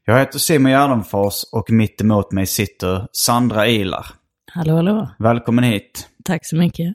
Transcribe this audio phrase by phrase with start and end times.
[0.04, 4.06] Jag heter Simon Gärdenfors och mitt emot mig sitter Sandra Ilar.
[4.52, 5.08] Hallå, hallå.
[5.18, 6.08] Välkommen hit.
[6.24, 6.94] Tack så mycket.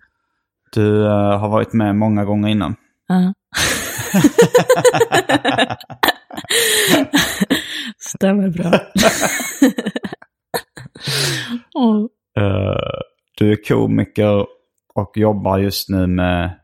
[0.71, 2.75] Du uh, har varit med många gånger innan.
[3.07, 3.33] Ja.
[7.99, 8.71] Stämmer bra.
[11.73, 12.01] oh.
[12.39, 12.99] uh,
[13.37, 14.45] du är komiker
[14.95, 16.59] och jobbar just nu med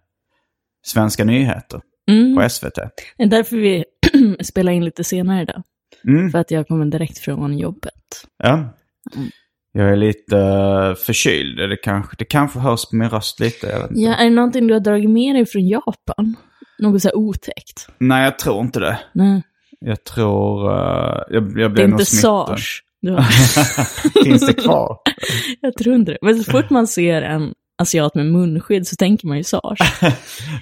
[0.86, 1.81] Svenska nyheter
[2.12, 2.36] Mm.
[2.36, 2.75] på SVT.
[3.18, 3.86] Det är därför vi
[4.44, 5.63] spelar in lite senare idag.
[6.07, 6.31] Mm.
[6.31, 7.94] För att jag kommer direkt från jobbet.
[8.38, 8.53] Ja.
[8.53, 9.30] Mm.
[9.72, 11.57] Jag är lite uh, förkyld.
[11.69, 13.68] Det kanske, det kanske hörs på min röst lite.
[13.68, 14.02] Jag vet inte.
[14.02, 16.36] Ja, är det någonting du har dragit med dig från Japan?
[16.80, 17.88] Något så här otäckt?
[17.97, 19.00] Nej, jag tror inte det.
[19.13, 19.44] Nej,
[19.88, 20.72] Jag tror...
[20.72, 22.47] Uh, jag, jag det blev nog smittad.
[22.47, 22.81] SARS.
[23.07, 24.23] Har...
[24.23, 24.97] Finns det kvar?
[25.62, 26.18] jag tror inte det.
[26.22, 29.79] Men så fort man ser en asiat med munskydd så tänker man ju SARS.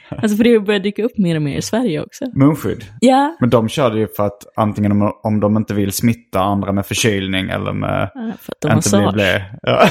[0.10, 2.26] alltså för det börjar dyka upp mer och mer i Sverige också.
[2.36, 2.86] Munskydd.
[3.00, 6.72] Ja, Men de körde ju för att antingen om, om de inte vill smitta andra
[6.72, 8.10] med förkylning eller med...
[8.40, 9.14] för att de har inte bli SARS.
[9.14, 9.60] blä.
[9.62, 9.90] Ja.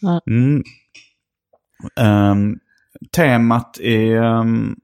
[0.00, 0.20] Ja.
[0.30, 0.62] mm.
[2.00, 2.56] Ehm,
[3.16, 4.76] temat i, ehm,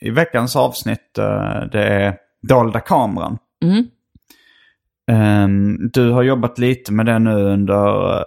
[0.00, 2.16] i veckans avsnitt eh, det är
[2.48, 3.38] dolda kameran.
[3.64, 3.86] Mm.
[5.10, 8.24] Ehm, du har jobbat lite med det nu under eh,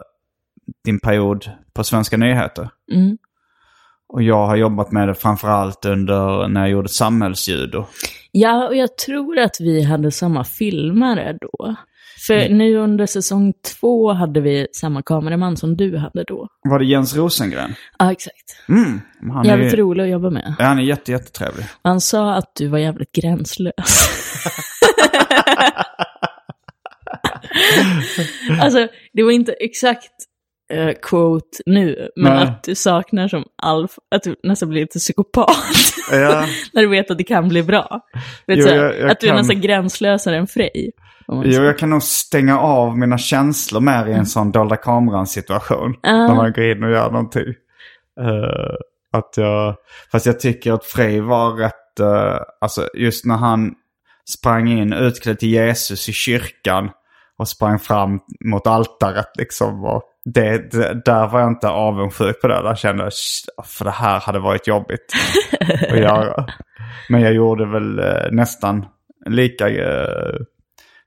[0.84, 2.70] din period på Svenska nyheter.
[2.92, 3.18] Mm.
[4.08, 7.86] Och jag har jobbat med det framförallt under när jag gjorde samhällsjudo.
[8.32, 11.76] Ja, och jag tror att vi hade samma filmare då.
[12.28, 12.58] För Mm.
[12.58, 16.48] nu under säsong två hade vi samma kameraman som du hade då.
[16.70, 17.76] Var det Jens Rosengren?
[18.00, 18.66] Ja, exakt.
[18.70, 19.02] Mm,
[19.34, 20.56] han, Jävligt är, rolig att jobba med.
[20.60, 21.66] ja, han är jätte, jättetrevlig.
[21.82, 24.10] Han sa att du var jävligt gränslös.
[28.62, 30.12] alltså, det var inte exakt
[30.74, 32.44] uh, quote nu, men Nej.
[32.44, 35.56] att du saknar som alf, att du nästan blir lite psykopat.
[36.12, 38.00] Ja, när du vet att det kan bli bra.
[38.48, 40.92] Vet, Jo, jag- jag att du är kan- nästan gränslösare än Frej.
[41.46, 45.96] Jo, jag kan nog stänga av mina känslor mer i en sån dolda kameran-situation.
[46.02, 46.28] Ja.
[46.28, 47.54] När man går in och gör någonting.
[48.20, 48.76] Eh,
[49.18, 49.76] att jag,
[50.12, 53.74] fast jag tycker att Frej var rätt, eh, alltså just när han
[54.30, 56.90] sprang in utklädd till Jesus i kyrkan
[57.38, 59.84] och sprang fram mot altaret liksom.
[59.86, 62.62] Och det, det, där var jag inte avundsjuk på det.
[62.64, 65.14] Där kände jag, "Shh, för det här hade varit jobbigt
[65.92, 66.46] att göra.
[67.10, 68.86] Men jag gjorde väl eh, nästan
[69.26, 69.70] lika,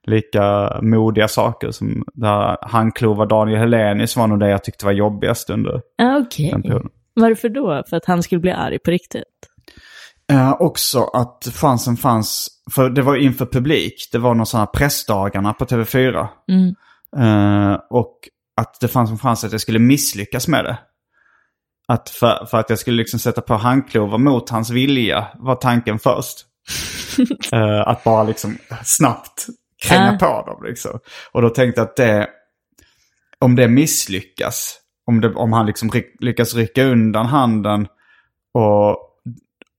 [0.07, 5.51] lika modiga saker som där handklova Daniel Helenius var nog det jag tyckte var jobbigast
[5.51, 6.51] under Ja, Okej.
[6.51, 6.91] den perioden.
[7.15, 7.83] Varför då?
[7.91, 9.23] För att han skulle bli arg på riktigt?
[10.33, 14.67] Eh, också att chansen fanns, för det var inför publik, det var någon sån här
[14.67, 16.29] pressdagarna på TV4.
[16.51, 16.75] Mm.
[17.17, 18.19] Eh, och
[18.61, 20.79] att det fanns en chans att jag skulle misslyckas med det.
[21.89, 25.99] Att för, för att jag skulle liksom sätta på handklovar mot hans vilja var tanken
[25.99, 26.39] först.
[27.53, 29.47] Eh, att bara liksom snabbt
[29.83, 30.19] kränga Äh.
[30.19, 30.99] på dem liksom.
[31.33, 32.29] Och då tänkte jag att det,
[33.39, 37.87] om det misslyckas, om, det, om han liksom ryck, lyckas rycka undan handen
[38.55, 38.91] och,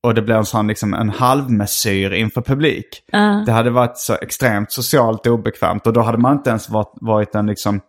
[0.03, 3.03] och det blir en sån liksom en halvmesyr inför publik.
[3.11, 3.43] Ja.
[3.45, 7.31] Det hade varit så extremt socialt obekvämt och då hade man inte ens varit, varit
[7.31, 7.81] den liksom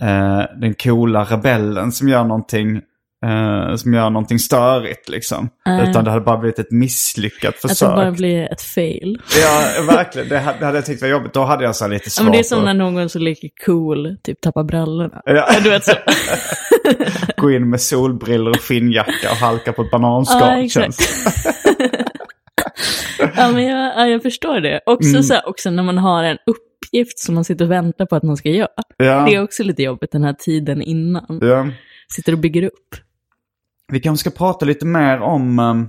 [0.00, 2.80] eh, den coola rebellen som gör någonting
[3.24, 5.48] eh, som gör någonting störigt liksom.
[5.66, 5.90] Nej.
[5.90, 7.88] Utan det hade bara blivit ett misslyckat Att det försök.
[7.88, 9.20] bara blir ett fail.
[9.42, 10.28] Ja, verkligen.
[10.28, 11.32] Det hade, det hade jag tyckt var jobbigt.
[11.32, 13.22] Då hade jag så lite Ja, svårt men det är som att när någon som
[13.22, 15.22] leker cool, typ tappar brallorna.
[15.24, 15.48] Ja.
[15.64, 15.92] Du vet så.
[17.36, 20.40] gå in med solbriller och skinnjacka och halka på ett bananskal.
[20.40, 20.96] Ja, exakt.
[23.36, 24.80] ja, men jag, ja, jag förstår det.
[24.86, 25.22] Också, Mm.
[25.22, 28.22] så här, också när man har en uppgift som man sitter och väntar på att
[28.22, 28.68] man ska göra.
[28.96, 29.24] Ja.
[29.28, 31.38] Det är också lite jobbigt den här tiden innan.
[31.42, 31.66] Ja.
[32.14, 32.96] Sitter och bygger upp.
[33.92, 35.88] Vi kanske ska prata lite mer om um,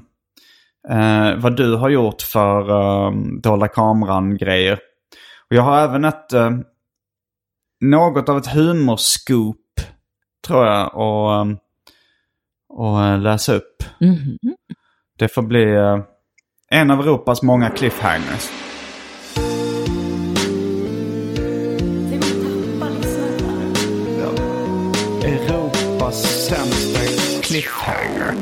[0.89, 4.79] eh, vad du har gjort för um, dolda kameran-grejer.
[5.49, 6.51] Och jag har även ett, eh,
[7.81, 9.57] något av ett humorscoop,
[10.47, 11.57] tror jag, och, um,
[12.69, 13.83] och eh, läsa upp.
[13.99, 14.37] Mhm.
[15.17, 15.99] Det får bli eh,
[16.69, 18.64] en av Europas många cliffhangers.
[27.61, 28.33] Cliffhanger.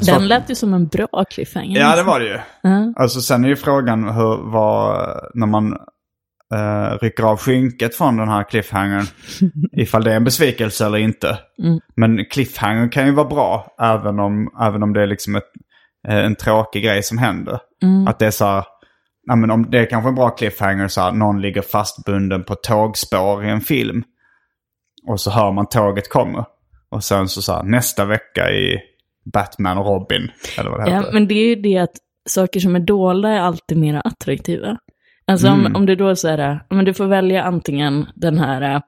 [0.00, 1.80] Så- Den lät ju som en bra cliffhanger.
[1.80, 2.38] Ja, det var det ju.
[2.62, 2.92] Ja.
[2.96, 5.72] Alltså sen är ju frågan hur, vad, när man
[6.54, 9.06] eh, rycker av skynket från den här cliffhangern.
[9.72, 11.38] ifall det är en besvikelse eller inte.
[11.62, 11.78] Mm.
[11.96, 15.48] Men cliffhanger kan ju vara bra även om, även om det är liksom ett,
[16.08, 17.60] eh, en tråkig grej som händer.
[17.82, 18.08] Mm.
[18.08, 18.64] Att det är så här,
[19.26, 22.54] ja, men om det är kanske en bra cliffhanger så här, någon ligger fastbunden på
[22.54, 24.02] tågspår i en film.
[25.08, 26.46] Och så hör man tåget komma.
[26.90, 28.78] Och sen så, här, nästa vecka i
[29.32, 30.30] Batman och Robin.
[30.58, 31.12] Eller vad det Ja, heter.
[31.12, 31.96] men det är ju det att
[32.28, 34.78] saker som är dolda är alltid mer attraktiva.
[35.26, 35.76] Alltså om, Mm.
[35.76, 38.82] om du då säger, men du får välja antingen den här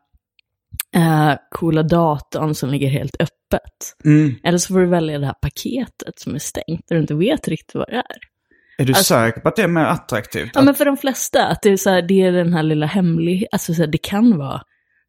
[0.96, 3.94] äh, coola datorn som ligger helt öppet.
[4.04, 4.34] Mm.
[4.44, 7.48] Eller så får du välja det här paketet som är stängt, där du inte vet
[7.48, 8.16] riktigt vad det är.
[8.78, 10.50] Är du Alltså- säker på att det är mer attraktivt?
[10.54, 12.86] Ja, men för de flesta, att det är, så här, det är den här lilla
[12.86, 14.62] hemligheten, alltså så här, det kan vara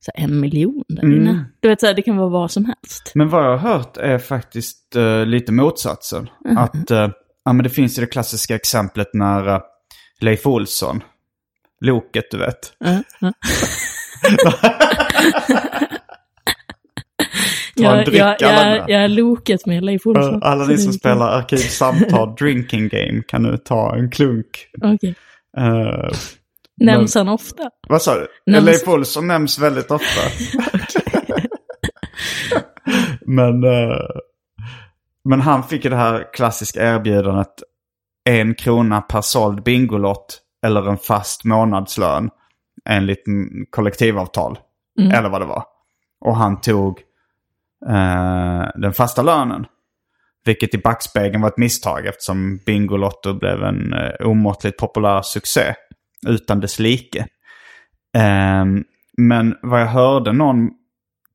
[0.06, 1.21] så en miljon där Mm.
[1.21, 1.45] inne.
[1.59, 3.12] Du vet, så här, det kan vara vad som helst.
[3.15, 6.30] Men vad jag har hört är faktiskt eh, lite motsatsen.
[6.57, 7.09] Att eh,
[7.45, 9.59] ja, men det finns ju det klassiska exemplet när uh,
[10.19, 11.03] Leif Olsson,
[11.81, 12.74] Loket du vet.
[17.75, 20.44] En jag, jag, jag, jag är loket med Leif Olsson.
[20.44, 24.68] Alla ni som spelar Arkivsamtal Drinking Game kan nu ta en klunk.
[24.81, 25.15] Okej.
[25.57, 26.09] Eh,
[26.86, 27.69] Nämns han ofta?
[27.89, 28.28] vad sa du?
[28.45, 30.22] Nämns- Leif Olsson nämns väldigt ofta.
[33.25, 33.98] men, eh,
[35.24, 37.54] men han fick ju det här klassiska erbjudandet.
[38.30, 42.30] En krona per såld Bingolott eller en fast månadslön
[42.89, 43.24] enligt
[43.69, 44.60] kollektivavtal.
[45.00, 45.12] Mm.
[45.12, 45.63] Eller vad det var.
[46.22, 47.00] Och han tog
[47.89, 49.66] eh, den fasta lönen.
[50.45, 55.74] Vilket i backspegeln var ett misstag eftersom Bingolotto blev en eh, omåttligt populär succé.
[56.27, 57.25] Utan dess like.
[58.18, 58.83] Ehm,
[59.18, 60.69] men vad jag hörde någon,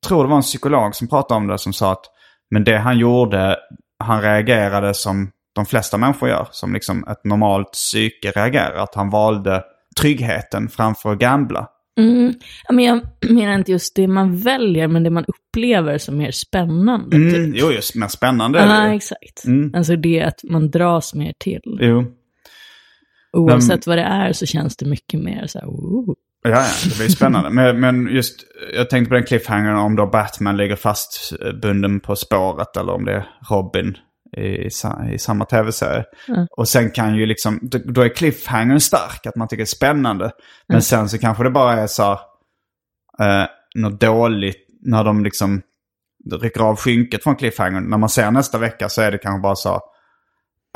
[0.07, 2.05] tror det var en psykolog som pratade om det som sa att
[2.49, 3.57] men det han gjorde,
[3.99, 6.47] han reagerade som de flesta människor gör.
[6.51, 8.75] Som liksom ett normalt psyke reagerar.
[8.75, 9.63] Att han valde
[9.99, 11.67] tryggheten framför att gambla.
[11.99, 12.33] Mm.
[12.69, 17.17] Men jag menar inte just det man väljer, men det man upplever som mer spännande.
[17.17, 17.61] Mm, Typ.
[17.61, 19.45] jo, just mer spännande Ja, exakt.
[19.45, 19.75] Mm.
[19.75, 21.77] Alltså det att man dras mer till.
[21.79, 22.05] Jo.
[23.37, 26.13] Oavsett vad det är så känns det mycket mer så här, oh.
[26.43, 27.49] Ja, ja, det blir spännande.
[27.49, 28.39] men, men just,
[28.73, 33.13] jag tänkte på den cliffhangern om då Batman ligger fastbunden på spåret eller om det
[33.13, 33.97] är Robin
[34.37, 34.65] i,
[35.13, 36.03] i samma tv-serie.
[36.27, 36.47] Mm.
[36.57, 40.31] Och sen kan ju liksom, då, är cliffhangern stark, att man tycker det är spännande.
[40.67, 40.81] Men Mm.
[40.81, 42.03] sen så kanske det bara är så
[43.17, 45.61] här, eh, något dåligt, när de liksom
[46.41, 47.89] rycker av skynket från cliffhangern.
[47.89, 49.79] När man ser nästa vecka så är det kanske bara så,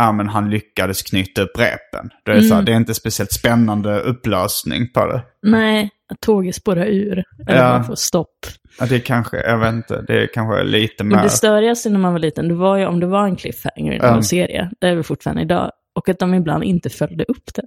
[0.06, 2.10] ja men han lyckades knyta upp repen.
[2.26, 5.22] Det är, så här, det är inte speciellt spännande upplösning på det.
[5.48, 7.24] Nej, att tåget spårar ur.
[7.48, 7.70] Eller Ja.
[7.70, 8.40] man får stopp.
[8.80, 11.24] Ja, det kanske, jag vet inte, det är kanske lite Men mer...
[11.24, 13.98] det störigaste när man var liten, det var ju om det var en cliffhanger i
[13.98, 17.64] någon serie, det är väl fortfarande idag, och att de ibland inte följde upp det.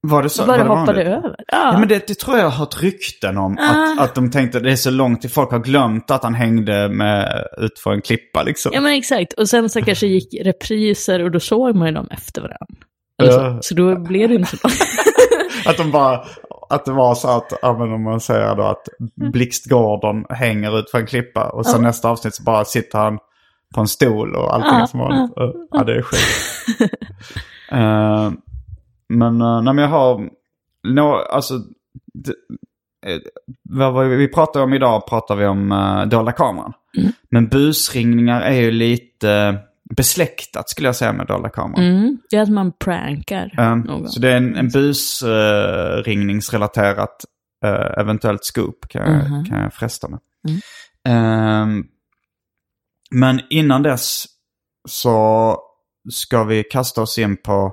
[0.00, 0.46] Var det så?
[0.46, 1.24] Bara var det hoppade vanligt?
[1.24, 1.36] över.
[1.48, 1.72] Ja.
[1.72, 3.58] Ja, men det, det tror jag har hört rykten om.
[3.58, 6.34] Att, att de tänkte att det är så långt till folk har glömt att han
[6.34, 8.72] hängde med, ut för en klippa liksom.
[8.74, 9.32] Ja men exakt.
[9.32, 12.86] Och sen så kanske gick repriser och då såg man ju dem efter varandra.
[13.22, 13.58] Eller så.
[13.60, 14.68] Så då blev det inte så.
[15.70, 16.24] Att de bara,
[16.70, 18.88] att det var så att, men om man säger då att
[19.32, 23.18] Blixt Gordon hänger ut för en klippa och sen nästa avsnitt så bara sitter han
[23.74, 25.32] på en stol och allting är som vanligt.
[25.70, 26.92] Ja, det är sjukt.
[27.72, 28.30] Eh,
[29.08, 30.28] men, uh, nej men jag har,
[30.88, 31.54] no, alltså,
[32.14, 32.34] det,
[33.06, 33.18] eh,
[33.62, 36.72] vad vi pratar om idag pratar vi om uh, dolda kameran.
[37.30, 39.58] Men busringningar är ju lite
[39.96, 41.84] besläktat skulle jag säga med dolda kameran.
[41.84, 42.18] Mm.
[42.30, 44.08] Det är att man prankar Um, någon.
[44.08, 47.24] så det är en, en busringningsrelaterat
[47.66, 49.44] uh, eventuellt scoop kan jag, Mhm.
[49.44, 50.20] kan jag fresta med.
[51.04, 51.84] Ehm,
[53.10, 54.24] men innan dess
[54.88, 55.56] så
[56.10, 57.72] ska vi kasta oss in på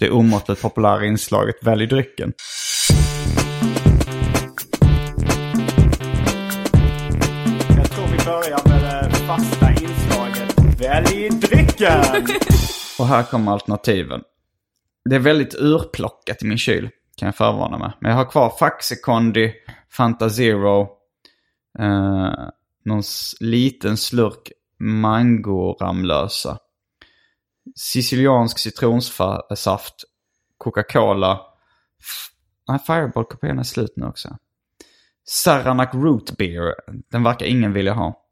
[0.00, 2.32] det omåttligt populära inslaget Välj drycken.
[7.76, 12.04] Jag tror vi börjar med det fasta inslaget Välj drycken!
[12.98, 14.20] Och här kommer alternativen.
[15.10, 17.92] Det är väldigt urplockat i min kyl, kan jag förvarna med.
[18.00, 19.52] Men jag har kvar Faxe Kondi,
[19.90, 20.80] Fanta Zero,
[21.78, 22.32] eh,
[22.84, 23.02] någon
[23.40, 26.56] liten slurk Mango-Ramlösa,
[27.74, 29.94] siciliansk citronsaft,
[30.58, 31.40] Coca-Cola,
[32.68, 34.36] nej Fireball kopian är slut nu också.
[35.28, 36.74] Saranac Root Beer,
[37.10, 38.26] den verkar ingen vilja ha.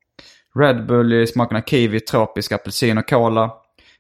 [0.55, 3.53] Red Bull i smaken av kiwi, tropisk apelsin och cola.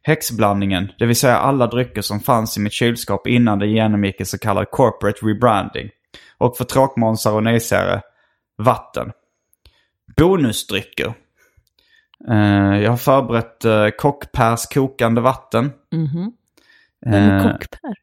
[0.02, 4.26] Häxblandningen, det vill säga alla drycker som fanns i mitt kylskåp innan det genomgick en
[4.26, 5.90] så kallad corporate rebranding.
[6.38, 8.00] Och för tråkmånsar och nejsägare,
[8.56, 9.12] vatten.
[10.16, 11.14] Bonusdrycker.
[12.28, 15.72] Eh, jag har förberett uh, kockpärs kokande vatten.
[15.92, 16.32] Mhm.
[17.06, 17.94] Vem är Eh, kockpär?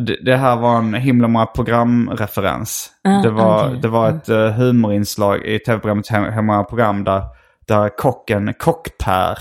[0.00, 2.90] det, det här var en himla många programreferens.
[3.04, 3.78] Ah, det, var, okej.
[3.82, 7.22] det var ett uh, humorinslag i tv-programmet Hem- Hur många program där,
[7.68, 9.38] där kocken Kockpär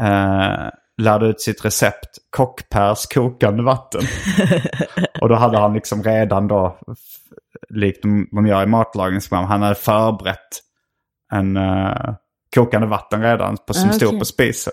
[0.00, 0.68] uh,
[1.02, 4.00] lärde ut sitt recept Kockpärs kokande vatten.
[5.20, 6.78] Och då hade han liksom redan då,
[7.68, 10.48] likt de, de gör i matlagningsprogram, han hade förberett
[11.32, 12.14] en uh,
[12.54, 14.72] kokande vatten redan på, som Ah, stod på spisen.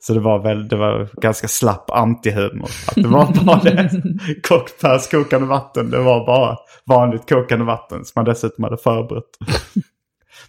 [0.00, 2.70] Så det var väl, det var ganska slapp antihumor.
[2.88, 3.90] Att det var bara det.
[4.48, 5.90] Kockpärs kokande vatten.
[5.90, 9.24] Det var bara vanligt kokande vatten som man dessutom hade förberett.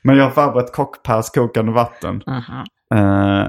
[0.01, 2.23] Men jag har förberett kockpärs kokande vatten.
[2.95, 3.47] Eh,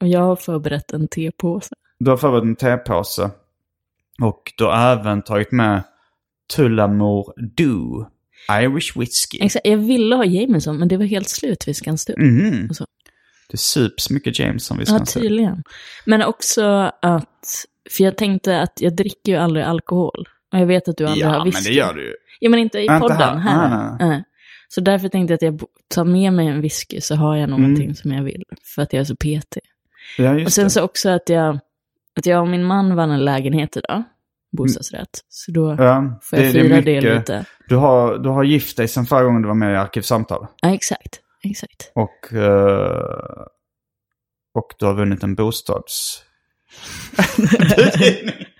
[0.00, 1.74] Och jag har förberett en tepåse.
[1.98, 3.30] du har förberett en tepåse.
[4.22, 5.82] Och du har även tagit med
[6.56, 8.04] Tullamore Dew.
[8.50, 9.38] Irish whiskey.
[9.40, 12.66] Exakt, jag ville ha Jameson, men det var helt slut vid Skanstull.
[12.70, 12.86] Och så.
[13.48, 15.62] Det sups mycket James som vi Ja, tydligen.
[16.04, 16.62] Men också
[17.02, 20.28] att, för jag tänkte att jag dricker ju aldrig alkohol.
[20.52, 21.70] Och jag vet att du aldrig Ja, har men whisky.
[21.70, 22.14] det gör du ju.
[22.40, 23.38] Ja, men inte i Ja, inte podden.
[23.38, 23.38] här.
[23.38, 23.68] Här.
[23.98, 24.22] Nej, nej, Eh.
[24.68, 27.84] Så därför tänkte jag att jag tar med mig en whisky så har jag någonting
[27.84, 27.94] Mm.
[27.94, 28.42] som jag vill.
[28.74, 29.62] För att jag är så petig.
[30.18, 30.70] Ja, Och just sen det.
[30.70, 31.58] så också att jag,
[32.16, 34.02] att jag och min man vann en lägenhet idag.
[34.52, 35.24] Bostadsrätt.
[35.28, 37.44] Så då Ja, får jag det- fira det är det, mycket- lite.
[37.68, 40.46] Du har, du har gift dig sen förra gången du var med i Arkivsamtal.
[40.62, 41.20] Ja, exakt.
[41.44, 41.92] Exakt.
[41.94, 43.46] Och, eh,
[44.54, 46.22] och du har vunnit en bostads...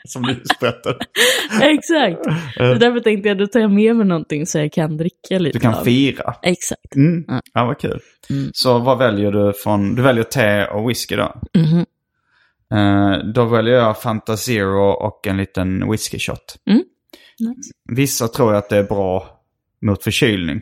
[0.08, 0.98] Som du berättade.
[1.62, 2.24] exakt.
[2.56, 5.58] Så därför tänkte jag, då tar jag med mig någonting så jag kan dricka lite
[5.58, 5.84] Du kan av.
[5.84, 6.34] fira.
[6.42, 6.94] Exakt.
[6.96, 7.24] Mm.
[7.28, 7.40] Ja.
[7.54, 8.00] Ja, vad kul.
[8.30, 8.50] Mm.
[8.54, 9.94] Så vad väljer du från...
[9.94, 11.34] Du väljer te och whisky då?
[11.58, 11.86] Mhm.
[12.74, 16.56] Eh, då väljer jag Fanta Zero och en liten whisky shot.
[17.40, 17.70] Nice.
[17.92, 19.26] Vissa tror att det är bra
[19.86, 20.60] mot förkylning.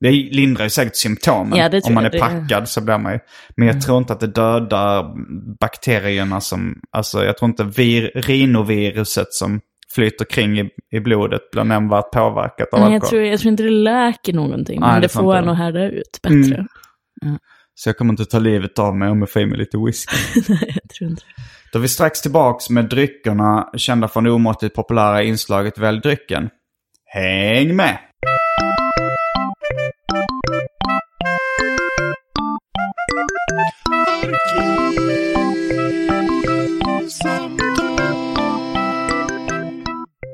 [0.00, 1.58] Det lindrar ju säkert symptomen.
[1.58, 2.20] Ja, Om man är Mm.
[2.20, 3.18] packad så blir man ju...
[3.56, 5.14] Men jag tror inte att det dödar
[5.60, 6.80] bakterierna som...
[6.90, 9.60] Alltså jag tror inte vir, rinoviruset som
[9.94, 13.10] flyter kring i, i blodet blir nämnvärt påverkat av Nej, jag, alkohol.
[13.10, 15.84] tror, jag tror inte det läker någonting, Nej, men det det får en att härda
[15.90, 16.66] ut bättre.
[17.24, 17.38] Mm.
[17.82, 20.16] Så jag kommer inte ta livet av mig om jag får i mig lite whisky.
[20.48, 21.22] Nej, jag tror inte.
[21.72, 26.48] Då är vi strax tillbaks med dryckerna kända från det omåttligt populära inslaget Välj drycken.
[27.04, 27.98] Häng med!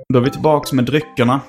[0.09, 1.41] Då är vi tillbaks med dryckerna.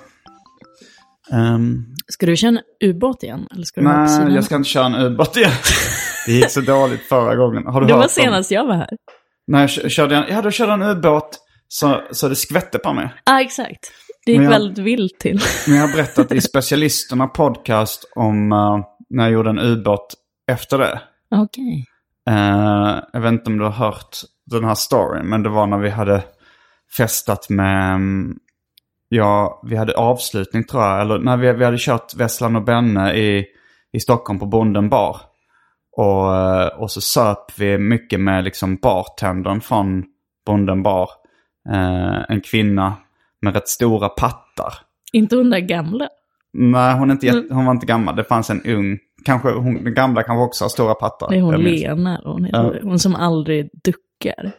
[1.31, 3.47] Ehm, Ska du köra en ubåt igen?
[3.51, 5.51] Eller ska du nej, jag ska inte köra en ubåt igen.
[6.25, 7.63] Det gick så dåligt förra gången.
[7.67, 8.89] Har du Det hört var om- senast jag var här.
[9.47, 12.93] När jag kö- körde en, ja, då körde en ubåt så, så det skvätte på
[12.93, 13.09] mig.
[13.25, 13.91] Ja, ah, exakt.
[14.25, 15.39] Det gick jag- väldigt vilt till.
[15.67, 18.77] Men jag har berättat i Specialisterna podcast om eh,
[19.09, 20.13] när jag gjorde en ubåt
[20.51, 21.01] efter det.
[21.35, 21.85] Okej.
[22.29, 24.17] Eh, jag vet inte om du har hört
[24.51, 26.23] den här storyn, men det var när vi hade
[26.97, 28.35] festat med mm,
[29.09, 31.01] ja, vi hade avslutning tror jag.
[31.01, 33.45] Eller när vi, vi hade kört Vesslan och Benne i,
[33.93, 35.17] i Stockholm på Bonden bar.
[35.97, 40.03] Och, eh, och så söp vi mycket med liksom bartendern från
[40.45, 41.09] Bonden bar.
[41.69, 42.93] Eh, en kvinna
[43.41, 44.73] med rätt stora pattar.
[45.13, 46.09] Inte hon där gamla.
[46.53, 47.47] Nej, hon, är inte Mm.
[47.51, 48.15] hon var inte gammal.
[48.15, 48.97] Det fanns en ung.
[49.25, 51.29] Kanske, hon, den gamla kanske också har stora pattar.
[51.29, 51.55] Det är hon.
[51.55, 52.49] Lena, hon,
[52.83, 54.51] hon som aldrig duckar.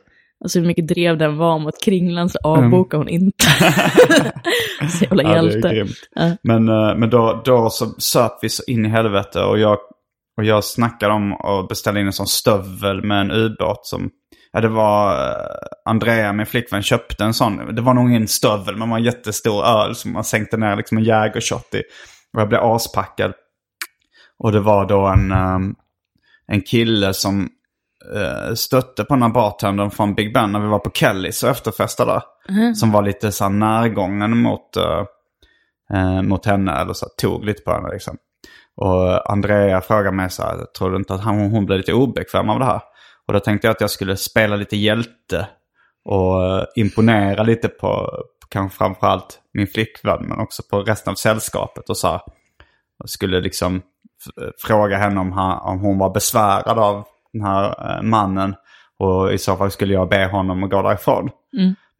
[0.44, 3.44] Alltså hur mycket drev den var mot Kringland så avbokar hon inte.
[4.98, 5.94] så jävla Ja, det är hjälte.
[6.14, 6.36] Ja.
[6.42, 9.78] Men, eh, men då, då så söp vi så in i helvete och jag,
[10.36, 14.10] och jag snackade om att beställa in en sån stövel med en ubåt som...
[14.52, 17.74] Ja, det var eh, Andrea, min flickvän, köpte en sån.
[17.74, 20.76] Det var nog ingen stövel, men det var en jättestor öl som man sänkte ner
[20.76, 21.82] liksom en jägershot i.
[22.34, 23.32] Och jag blev aspackad.
[24.38, 25.58] Och det var då en, eh,
[26.46, 27.48] en kille som
[28.14, 31.50] eh, stötte på den här bartendern från Big Ben när vi var på Kellys och
[31.50, 32.22] efterfestade där.
[32.74, 35.04] Som var lite så här närgången mot, eh,
[35.92, 38.16] eh, mot henne, eller så här, tog lite på henne liksom.
[38.76, 42.50] Och Andrea frågade mig så här, tror du inte att han, hon blev lite obekväm
[42.50, 42.80] av det här?
[43.26, 45.48] Och då tänkte jag att jag skulle spela lite hjälte
[46.04, 48.10] och eh, imponera lite på,
[48.48, 51.90] kanske framförallt min flickvän, men också på resten av sällskapet.
[51.90, 52.20] Och så här,
[53.04, 53.82] skulle liksom
[54.66, 58.54] fråga henne om, han, om hon var besvärad av den här eh, mannen.
[58.98, 61.30] Och i så fall skulle jag be honom att gå därifrån.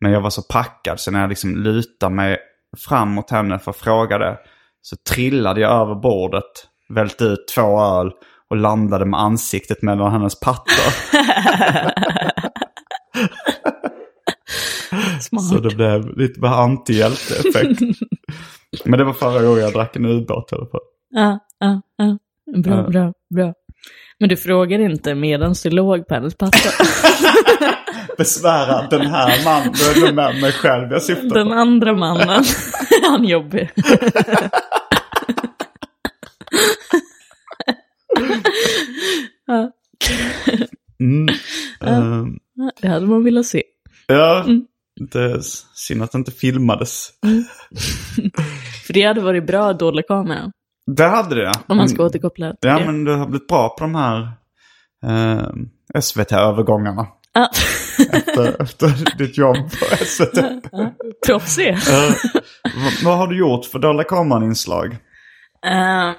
[0.01, 2.39] Men jag var så packad så när jag liksom lutade mig
[2.77, 4.39] fram mot henne för att fråga det.
[4.83, 6.45] Så trillade jag över bordet,
[6.89, 8.13] välte ut två öl
[8.51, 10.93] och landade med ansiktet mellan hennes pattar.
[15.21, 15.45] Smart.
[15.45, 17.81] Så det blev lite antihjälte-effekt.
[18.85, 20.81] Men det var förra gången jag drack en ubåt i alla fall.
[21.11, 22.19] Ja, ja, ja.
[22.63, 23.55] Bra, bra, bra.
[24.21, 26.59] Men du frågar inte medan du låg på hennes patta.
[28.19, 31.55] Besvära den här mannen, då är det med mig själv jag syftar Den på.
[31.55, 32.45] andra mannen,
[33.03, 33.71] han jobbig.
[41.01, 41.29] Mm.
[41.81, 42.39] Ehm,
[42.83, 43.63] det hade man velat se.
[44.07, 44.65] ja, Mm.
[45.13, 45.41] det är
[45.75, 47.11] synd att det inte filmades.
[48.87, 50.53] För det hade varit bra dolda kamera.
[50.97, 51.53] Det hade det.
[51.67, 52.07] Om man ska Mm.
[52.07, 52.87] återkoppla till Ja, det.
[52.87, 54.33] men du har blivit bra på de här
[55.07, 57.07] eh, SVT-övergångarna.
[57.35, 57.51] Ja.
[58.13, 60.39] Efter, efter ditt jobb på SVT.
[61.27, 61.69] Proffsig.
[61.69, 62.15] Eh,
[63.05, 64.93] vad, har du gjort för Dolda Kameran-inslag?
[65.67, 66.11] Eh,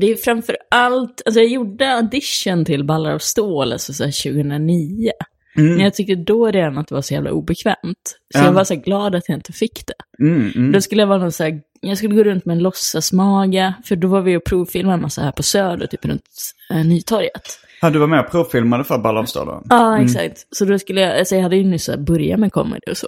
[0.00, 4.32] det är framför allt, alltså jag gjorde audition till Ballar av stål, alltså så här
[4.32, 5.10] 2009.
[5.56, 8.18] Men jag tyckte då redan att det var så jävla obekvämt.
[8.34, 8.44] Så Ja.
[8.44, 10.24] jag var så glad att jag inte fick det.
[10.24, 10.72] Mm, mm.
[10.72, 13.96] Då skulle jag vara någon så här, jag skulle gå runt med en låtsasmage, för
[13.96, 16.24] då var vi och provfilmade en massa här på Söder, typ runt
[16.70, 17.58] äh, Nytorget.
[17.80, 19.62] Ja, du var med och provfilmade för Ballavstaden?
[19.70, 20.46] Ja, exakt.
[20.50, 23.06] Så då skulle jag, alltså jag hade ju nyss börjat med comedy och så.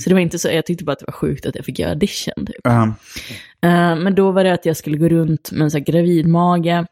[0.00, 1.78] Så det var inte så, jag tyckte bara att det var sjukt att jag fick
[1.78, 2.56] göra audition typ.
[2.64, 2.82] Ja.
[3.62, 6.86] Eh, men då var det att jag skulle gå runt med en så här gravidmage.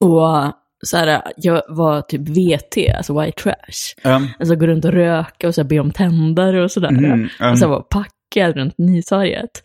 [0.00, 0.52] Och
[0.86, 3.94] så här, jag var typ VT, alltså white trash.
[4.02, 4.22] Ja.
[4.38, 6.88] Alltså gå runt och röka och så här, be om tändare och sådär.
[6.88, 7.52] Mm, mm.
[7.52, 9.62] Och så här, vara packad runt Nytorget.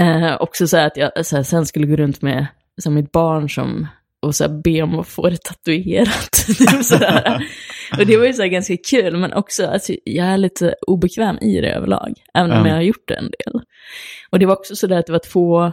[0.00, 2.46] Eh, också så att jag så här, sen skulle gå runt med
[2.82, 3.86] så här, mitt barn som
[4.22, 6.46] och så här, be om att få det tatuerat.
[7.98, 11.60] Och det var ju så ganska kul, men också alltså, jag är lite obekväm i
[11.60, 12.12] det överlag.
[12.34, 12.68] Även om Mm.
[12.68, 13.62] jag har gjort det en del.
[14.30, 15.72] Och det var också så där att det var två,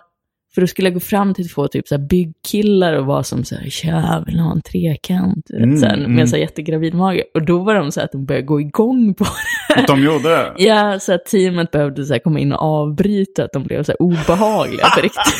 [0.54, 3.44] för då skulle jag gå fram till två typ så här byggkillar och vara som
[3.44, 5.50] så här, tja, vill ha en trekant?
[5.50, 6.28] Mm, så här, med mm.
[6.28, 7.24] så här jättegravid mage.
[7.34, 9.82] Och då var de så här att de började gå igång på det.
[9.82, 10.54] Att de gjorde det?
[10.58, 13.92] Ja, så att teamet behövde så här komma in och avbryta, att de blev så
[13.92, 15.34] här obehagliga på riktigt.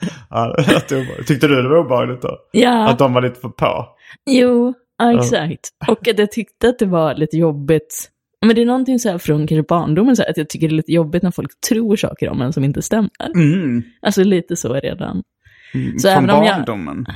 [0.30, 0.56] Ja.
[1.26, 2.38] Tyckte du det var obehagligt då?
[2.52, 3.86] Ja, Att de var lite för på?
[4.30, 5.68] jo, ja, exakt.
[5.88, 8.11] Och att jag tyckte att det var lite jobbigt.
[8.46, 10.74] Men det är någonting så här från kanske barndomen, så här, att jag tycker det
[10.74, 13.10] är lite jobbigt när folk tror saker om en som inte stämmer.
[13.34, 13.82] Mm.
[14.02, 15.22] Alltså lite så redan.
[15.98, 17.06] Så Från om jag- barndomen?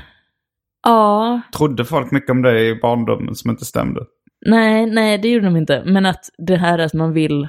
[0.87, 4.01] Ja, Trodde folk mycket om dig i barndomen som inte stämde?
[4.47, 5.83] nej, nej, det gjorde de inte.
[5.87, 7.49] Men att det här att man vill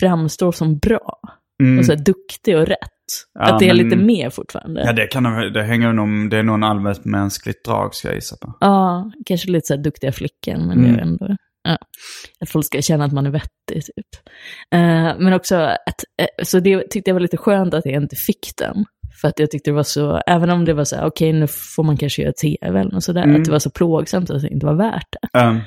[0.00, 1.20] framstå som bra.
[1.62, 1.78] Mm.
[1.78, 2.78] Och så här duktig och rätt.
[3.34, 4.82] Ja, att det är men- lite mer fortfarande.
[4.86, 8.08] Ja, det, kan de, det hänger nog, det är nog en allmänt mänskligt drag ska
[8.08, 8.54] jag gissa på.
[8.60, 10.92] Ja, kanske lite så här duktiga flickan, men Mm.
[10.92, 11.36] det är ändå...
[11.62, 11.78] Ja,
[12.40, 14.06] att folk ska känna att man är vettig, typ.
[14.74, 18.16] Eh, men också att, eh, så det tyckte jag var lite skönt att jag inte
[18.16, 18.84] fick den.
[19.20, 21.46] För att jag tyckte det var så, även om det var så här, okej nu
[21.46, 23.36] får man kanske göra tv eller sådär, Mm.
[23.36, 25.38] att det var så plågsamt att det inte var värt det.
[25.40, 25.60] Um,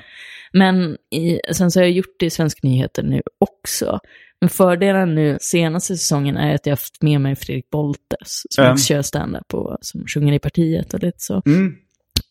[0.54, 4.00] Men i, sen så har jag gjort det i Svensk Nyheter nu också.
[4.42, 8.64] Men fördelen nu senaste säsongen är att jag har haft med mig Fredrik Boltes, som
[8.64, 8.74] Mm.
[8.74, 11.42] också kör stand-up och som sjunger i partiet och lite så.
[11.46, 11.76] mm.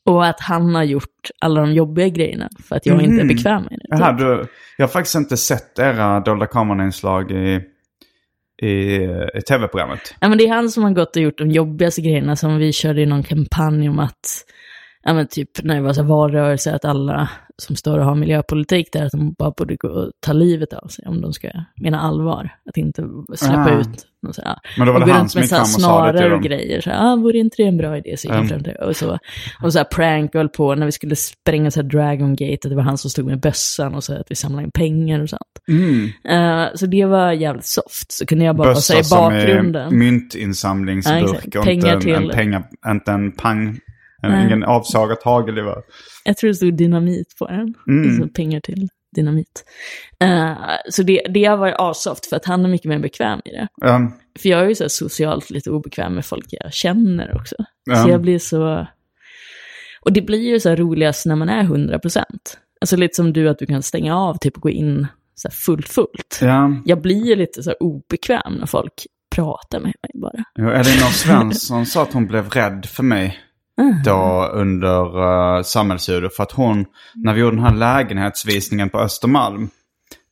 [0.06, 3.28] Och att han har gjort alla de jobbiga grejerna för att jag inte är Mhm.
[3.28, 3.86] bekväm med det.
[3.88, 7.60] Jaha, du, jag har faktiskt inte sett era Dolda Kameran-inslag i,
[8.62, 8.96] i,
[9.34, 10.14] i tv-programmet.
[10.20, 12.72] Ja, men det är han som har gått och gjort de jobbigaste grejerna som vi
[12.72, 14.44] körde i någon kampanj om att,
[15.04, 18.88] ja men typ när det var så valrörelse, att alla som står och har miljöpolitik
[18.92, 22.00] där, att de bara borde gå och ta livet av sig om de ska mena
[22.00, 22.50] allvar.
[22.68, 23.80] Att inte släppa Ah.
[23.80, 26.12] ut någon så här, Men då var det han som med gick fram och sa
[26.12, 26.42] det till dem.
[26.42, 26.80] grejer.
[26.80, 28.16] Så här, ah, vore inte det en bra idé?
[28.16, 28.48] Så gick Mm.
[28.48, 29.18] fram till, och så.
[29.62, 32.70] Och så här prank höll på när vi skulle spränga så här Dragon Gate, att
[32.70, 35.28] det var han som stod med bössan och så att vi samlade in pengar och
[35.30, 35.40] sånt.
[35.68, 36.04] Mm.
[36.64, 38.12] Eh, så det var jävligt soft.
[38.12, 39.82] Så kunde jag bara vara så här Bössa i som är bakgrunden.
[39.82, 41.56] Ja, myntinsamlingsburk exakt.
[41.56, 43.78] och Pengar inte en, till- en, penga, inte en pang,
[44.22, 44.46] Nej.
[44.46, 45.82] ingen avsagat hagelgevär.
[46.24, 47.74] Jag tror det stod dynamit på den.
[47.88, 48.08] Mm.
[48.08, 49.64] Alltså pengar till dynamit.
[50.20, 50.56] Eh,
[50.90, 53.68] så det, det har varit asoft för att han är mycket mer bekväm i det.
[53.76, 57.56] Ja, För jag är ju så här socialt lite obekväm med folk jag känner också.
[57.84, 57.96] Ja.
[57.96, 58.86] Så jag blir så...
[60.02, 62.24] Och det blir ju så här roligast när man är 100%.
[62.80, 65.88] Alltså lite som du, att du kan stänga av typ och gå in så fullt
[65.88, 66.38] fullt.
[66.40, 66.82] ja.
[66.84, 70.44] Jag blir ju lite så här obekväm när folk pratar med mig bara.
[70.58, 73.38] Jo, Elinor Svensson sa att hon blev rädd för mig
[73.80, 74.02] Mm.
[74.04, 76.32] då under uh, samhällsljud.
[76.32, 79.68] För att hon, när vi gjorde den här lägenhetsvisningen på Östermalm,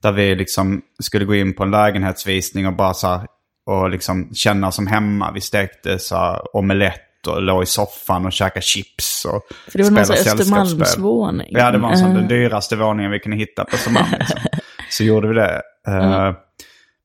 [0.02, 3.26] där vi liksom skulle gå in på en lägenhetsvisning och bara så här,
[3.66, 5.32] och liksom känna som hemma.
[5.32, 9.84] Vi stekte så här omelett och låg i soffan och käkade chips och För det
[9.84, 10.62] var spelade sällskapsspel.
[10.62, 11.48] Östermalmsvåning.
[11.50, 14.06] Ja, det var en sån, Eh, den dyraste våningen vi kunde hitta på Östermalm.
[14.18, 14.38] Liksom.
[14.90, 15.62] Så gjorde vi det.
[15.88, 16.32] Eh,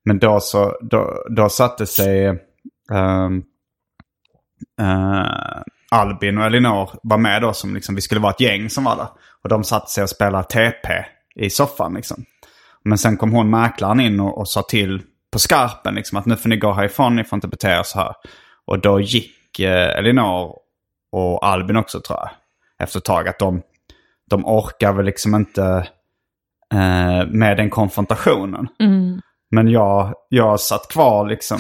[0.06, 2.26] Men då så, då, då satte sig
[2.92, 3.44] ehm,
[4.82, 5.62] eh,
[5.94, 8.96] Albin och Elinor var med då som liksom, vi skulle vara ett gäng som var
[8.96, 9.08] där.
[9.44, 12.26] Och de satte sig och spelade TP i soffan liksom.
[12.84, 15.02] Men sen kom hon mäklaren in och, och sa till
[15.32, 18.00] på skarpen liksom att nu får ni gå härifrån, ni får inte bete er så
[18.00, 18.14] här.
[18.66, 20.56] Och då gick eh, Elinor
[21.12, 22.30] och Albin också tror jag.
[22.80, 23.62] Efter ett tag att de,
[24.30, 25.88] de orkar väl liksom inte
[26.74, 28.68] eh, med den konfrontationen.
[28.80, 29.22] Mm.
[29.54, 31.58] Men jag, jag satt kvar liksom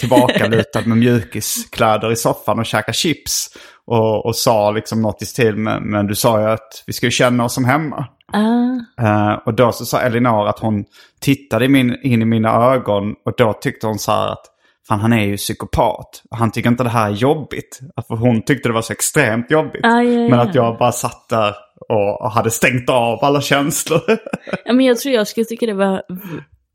[0.00, 0.48] tillbaka
[0.84, 3.48] med mjukiskläder i soffan och käkade chips.
[3.86, 7.10] Och, och sa liksom något i stil med, men du sa ju att vi ska
[7.10, 8.06] känna oss som hemma.
[8.32, 8.66] Ah,
[9.06, 10.84] Eh, och då så sa Elinor att hon
[11.20, 14.44] tittade i min, in i mina ögon och då tyckte hon så här att
[14.88, 16.22] fan han är ju psykopat.
[16.30, 17.80] Han tycker inte det här är jobbigt.
[18.08, 19.84] För hon tyckte det var så extremt jobbigt.
[19.84, 20.28] Ah, ja, ja.
[20.28, 21.54] Men att jag bara satt där
[21.88, 24.00] och, hade stängt av alla känslor.
[24.64, 26.02] Ja, men jag tror jag skulle tycka det var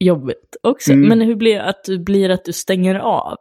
[0.05, 0.91] jobbigt också.
[0.93, 1.09] Mm.
[1.09, 3.35] Men hur blir det att du blir att du stänger av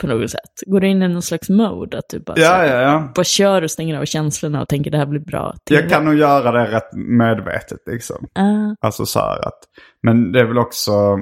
[0.00, 0.40] på något sätt?
[0.66, 3.12] Går du in i någon slags mode att du bara, så ja, här, ja, ja.
[3.14, 5.54] bara kör och stänger av känslorna och tänker det här blir bra?
[5.68, 5.80] TV?
[5.80, 8.26] Jag kan nog göra det rätt medvetet liksom.
[8.34, 9.58] Ah, Alltså så här att,
[10.02, 11.18] men det är väl också,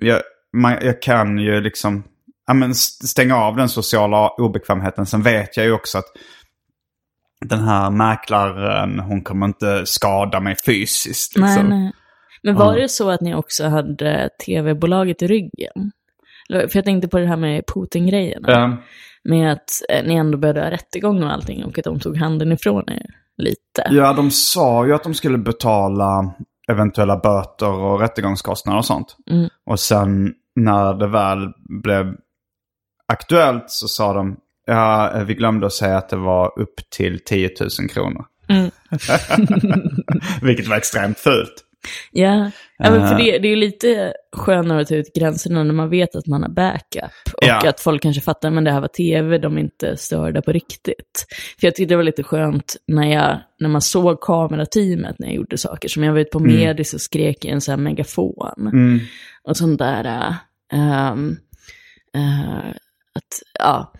[0.00, 0.20] jag,
[0.56, 2.04] man, jag kan ju liksom,
[2.46, 5.06] ja men st- stänga av den sociala obekvämheten.
[5.06, 6.06] Sen vet jag ju också att
[7.44, 11.36] den här mäklaren, hon kommer inte skada mig fysiskt.
[11.36, 11.68] nej, Liksom.
[11.68, 11.92] nej.
[12.42, 12.82] Men var Ja.
[12.82, 15.92] det så att ni också hade tv-bolaget i ryggen?
[16.52, 18.44] För jag tänkte på det här med Putin-grejen.
[18.46, 18.76] Ja.
[19.24, 22.52] Med att eh, ni ändå började ha rättegång och allting och att de tog handen
[22.52, 23.88] ifrån er lite.
[23.90, 26.34] ja, de sa ju att de skulle betala
[26.68, 29.16] eventuella böter och rättegångskostnader och sånt.
[29.30, 29.48] Mm.
[29.66, 32.14] Och sen när det väl blev
[33.12, 37.50] aktuellt så sa de, ja, vi glömde att säga att det var upp till 10
[37.80, 38.24] 000 kronor.
[38.48, 38.70] Mm.
[40.42, 41.64] Vilket var extremt fult.
[42.12, 43.18] Ja, ja men för Eh.
[43.18, 46.42] det, det är ju lite skönare att ta ut gränserna när man vet att man
[46.42, 47.12] har backup.
[47.36, 47.68] Och Ja.
[47.68, 51.26] att folk kanske fattar, men det här var tv, de är inte störda på riktigt.
[51.60, 55.36] För jag tyckte det var lite skönt när, jag, när man såg kamerateamet när jag
[55.36, 55.88] gjorde saker.
[55.88, 58.68] Som jag var ute på Medis och skrek i en sån här megafon.
[58.72, 59.00] Mm.
[59.44, 60.34] Och sånt där.
[60.72, 61.36] ehm,
[62.16, 62.68] äh,
[63.14, 63.92] att, ja.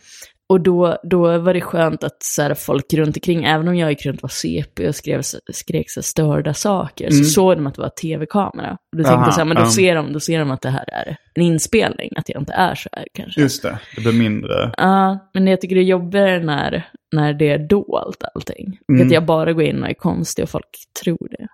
[0.51, 3.91] Och då, då var det skönt att så här, folk runt omkring, även om jag
[3.91, 7.67] gick runt och var CP och skrev, skrek så här, störda saker, så såg de
[7.67, 8.79] att det var tv-kamera.
[8.97, 9.71] Då tänkte jag så här, men då um.
[9.71, 12.75] ser, de, då ser de att det här är en inspelning, att jag inte är
[12.75, 13.41] så här kanske.
[13.41, 14.73] Just det, det blir mindre.
[14.77, 18.79] Ja, men jag tycker det är jobbigare när, när det är dolt allting.
[18.93, 19.07] Mm.
[19.07, 21.49] Att jag bara går in och är konstig och folk tror det.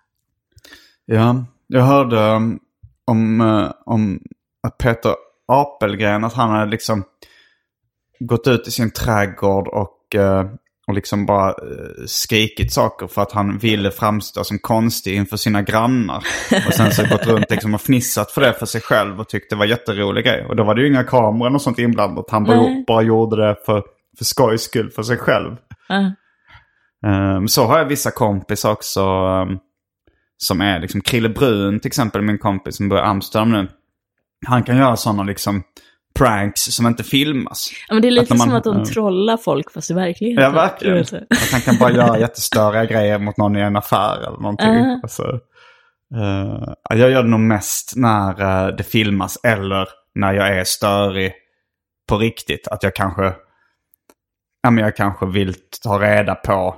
[1.04, 2.60] Ja, jag hörde um,
[3.04, 4.22] om, eh, om
[4.66, 5.14] att Peter
[5.46, 7.04] Apelgren, att han hade liksom
[8.20, 10.46] gått ut i sin trädgård och, eh,
[10.86, 15.62] och liksom bara eh, skrikit saker för att han ville framstå som konstig inför sina
[15.62, 16.24] grannar.
[16.66, 19.54] Och sen så gått runt liksom och fnissat för det för sig själv och tyckte
[19.54, 20.46] det var jätterolig grej.
[20.46, 22.30] Och då var det ju inga kameror och sånt inblandat.
[22.30, 23.82] Han bara, bara gjorde det för,
[24.18, 25.56] för skojs skull, för sig själv.
[27.06, 29.58] Um, så har jag vissa kompisar också um,
[30.36, 33.68] som är liksom Krille Brun till exempel, min kompis som bor i Amsterdam nu.
[34.46, 35.62] Han kan göra sådana liksom
[36.18, 37.70] pranks som inte filmas.
[37.88, 38.84] Ja, men det är lite när man- som att de ja.
[38.84, 40.44] trollar folk fast i verkligheten.
[40.44, 40.98] Ja, verkligen.
[40.98, 41.16] Alltså.
[41.16, 44.74] Att han kan bara göra jättestöriga grejer mot någon i en affär eller någonting.
[44.74, 45.00] Ja.
[45.02, 45.22] Alltså,
[46.16, 51.32] eh, jag gör det nog mest när eh, det filmas eller när jag är störig
[52.08, 52.68] på riktigt.
[52.68, 53.32] Att jag kanske,
[54.62, 56.76] ja, men jag kanske vill ta reda på,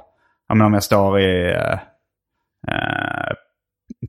[0.48, 1.78] ja, men om jag står i eh,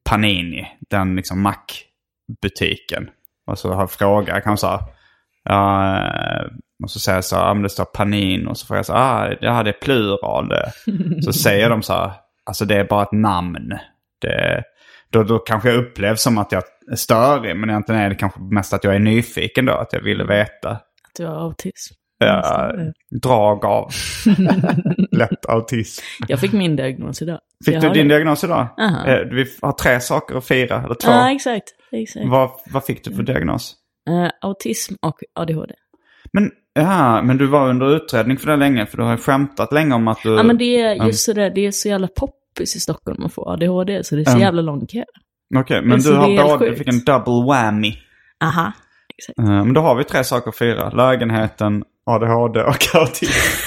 [0.09, 3.09] Panini, den liksom Mac-butiken.
[3.47, 4.79] Och så har jag frågat kanske så här,
[5.49, 6.47] eh,
[6.83, 8.93] och så säger jag så här, men det står Panin och så får jag så
[8.93, 10.71] här, ah, det är plural det.
[11.23, 12.11] Så säger de så här,
[12.45, 13.73] alltså det är bara ett namn.
[14.21, 14.63] Det,
[15.11, 18.39] då, då kanske jag upplevs som att jag är störig, men egentligen är det kanske
[18.41, 20.69] mest att jag är nyfiken då, att jag ville veta.
[20.71, 20.81] Att
[21.17, 21.93] du har autism.
[22.19, 22.71] Ja,
[23.23, 23.91] drag av
[25.11, 26.01] lätt autism.
[26.27, 27.39] Jag fick min diagnos idag.
[27.65, 28.15] Fick jag du din det.
[28.15, 28.67] diagnos idag?
[28.79, 29.05] Aha.
[29.07, 31.11] Eh, Vi har tre saker att fira, eller två.
[31.11, 31.63] Ja, exakt.
[31.91, 32.25] exakt.
[32.29, 33.75] vad, vad fick du för diagnos?
[34.07, 35.73] Eh, autism och ADHD.
[36.33, 39.95] Men, ja, men du var under utredning för det länge, för du har skämtat länge
[39.95, 40.35] om att du...
[40.35, 43.49] Ja, men det är just sådär, det är så jävla poppis i Stockholm att få
[43.49, 44.41] ADHD, så det är så Mm.
[44.41, 45.03] jävla lång kö.
[45.55, 47.93] Okej, men Så du har både, du fick en double whammy.
[48.43, 48.71] Aha,
[49.17, 49.39] exakt.
[49.39, 50.89] Eh, Men då har vi tre saker att fira.
[50.89, 53.61] Lägenheten, ADHD och autism.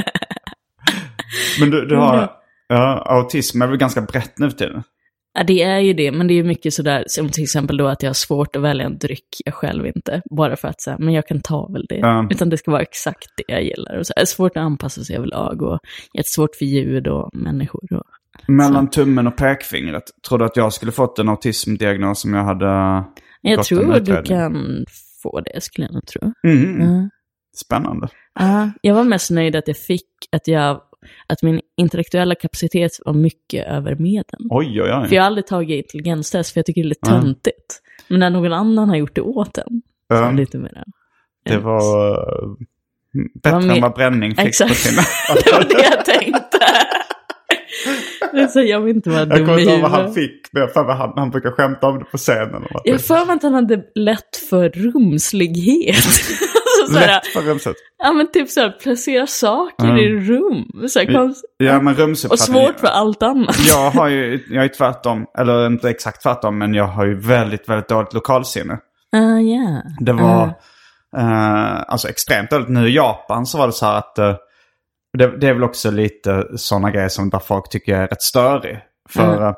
[1.60, 2.30] men du, du har...
[2.68, 4.82] Ja, autism är väl ganska brett nu för tiden?
[5.32, 7.86] Ja, det är ju det, men det är ju mycket sådär, som till exempel då
[7.86, 10.96] att jag har svårt att välja en dryck jag själv inte, bara för att säga,
[10.98, 11.96] men jag kan ta väl det.
[11.96, 12.28] Ja.
[12.30, 13.98] Utan det ska vara exakt det jag gillar.
[13.98, 15.78] Och så är det svårt att anpassa sig överlag och
[16.14, 17.92] jättesvårt för ljud och människor.
[17.92, 18.04] Och...
[18.46, 20.02] Mellan tummen och pekfingret.
[20.28, 23.04] Tror du att jag skulle fått en autismdiagnos om jag hade
[23.40, 24.84] Jag tror du kan
[25.22, 26.32] få det, skulle jag nog tro.
[26.44, 27.08] Mm, Ja.
[27.56, 28.08] Spännande.
[28.34, 30.80] Ja, jag var mest nöjd att jag fick, att jag,
[31.26, 34.40] att min intellektuella kapacitet var mycket över medel.
[34.50, 35.08] Oj, oj, oj.
[35.08, 37.80] För jag har aldrig tagit intelligenstest, för jag tycker det är lite töntigt.
[38.08, 40.84] Men när någon annan har gjort det åt en, så är det lite mer...
[41.44, 41.80] det var
[43.42, 44.70] bättre var mer- än vad bränning fick Exakt.
[44.70, 45.02] på sina...
[45.44, 46.58] det var det jag tänkte.
[48.52, 50.60] Så, jag vill inte vara Jag dum kommer i inte ihåg vad han fick, men
[50.60, 52.62] jag för han, han brukar skämta om det på scenen.
[52.84, 55.96] Jag för mig att han hade lätt för rumslighet.
[56.90, 57.76] alltså, såhär, Lätt för rumset.
[58.02, 59.96] ja men typ såhär, placera saker Mm.
[59.96, 60.88] i rum.
[60.88, 61.44] Såhär, konst...
[61.56, 63.56] Ja, men Och svårt för allt annat.
[63.68, 67.68] Jag har ju, jag är tvärtom, eller inte exakt tvärtom, men jag har ju väldigt,
[67.68, 68.78] väldigt dåligt lokalsinne.
[69.16, 69.82] Ah, ja.
[70.00, 70.50] Det var
[71.16, 71.18] Ah.
[71.20, 72.68] eh, alltså extremt dåligt.
[72.68, 74.34] Nu i Japan så var det så här att eh,
[75.18, 78.78] det, det är väl också lite sådana grejer som där folk tycker är rätt störig.
[79.10, 79.54] För eh,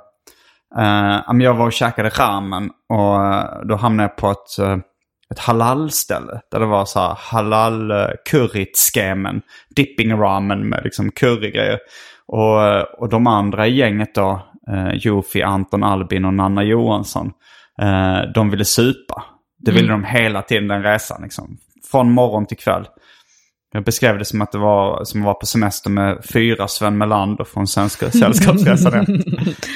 [1.32, 3.18] men jag var och käkade ramen och
[3.68, 4.58] då hamnade jag på ett,
[5.32, 6.40] ett halal-ställe.
[6.50, 9.42] Där det var så här halal uh, currytskemen.
[9.76, 11.78] Dipping ramen med liksom currygrejer.
[12.26, 17.30] Och, eh, och de andra i gänget då, uh, Jofi, Anton Albin och Nanna Johansson.
[17.82, 19.24] eh, de ville supa.
[19.58, 21.56] Det ville de hela tiden den resan liksom.
[21.90, 22.86] Från morgon till kväll.
[23.74, 26.98] Jag beskrev det som att det var som att vara på semester med fyra Sven
[26.98, 28.94] Melander från Svenska Sällskapsresan.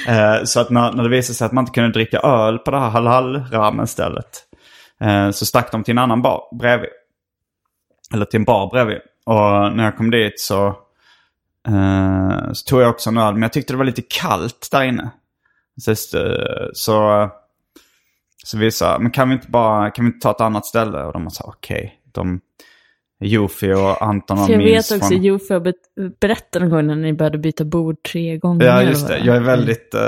[0.07, 2.71] eh, så att när, när det visade sig att man inte kunde dricka öl på
[2.71, 4.46] det här halal stället eh,
[5.01, 6.89] Eh, så stack de till en annan bar bredvid.
[8.13, 8.97] Eller till en bar bredvid.
[9.25, 10.67] Och när jag kom dit så,
[11.67, 13.33] eh, så tog jag också en öl.
[13.33, 15.09] Men jag tyckte det var lite kallt där inne.
[15.81, 15.95] Så,
[16.73, 17.29] så,
[18.43, 21.03] så vi sa, men kan vi inte bara, kan vi inte ta ett annat ställe?
[21.03, 22.01] Och de sa okej.
[22.11, 22.41] De,
[23.19, 25.23] Jofi och Anton För och jag vet också, från...
[25.23, 25.73] Jofi har
[26.19, 28.65] berättat någon gång när ni började byta bord tre gånger.
[28.65, 29.17] Ja, just det.
[29.17, 30.01] Jag är väldigt, eh,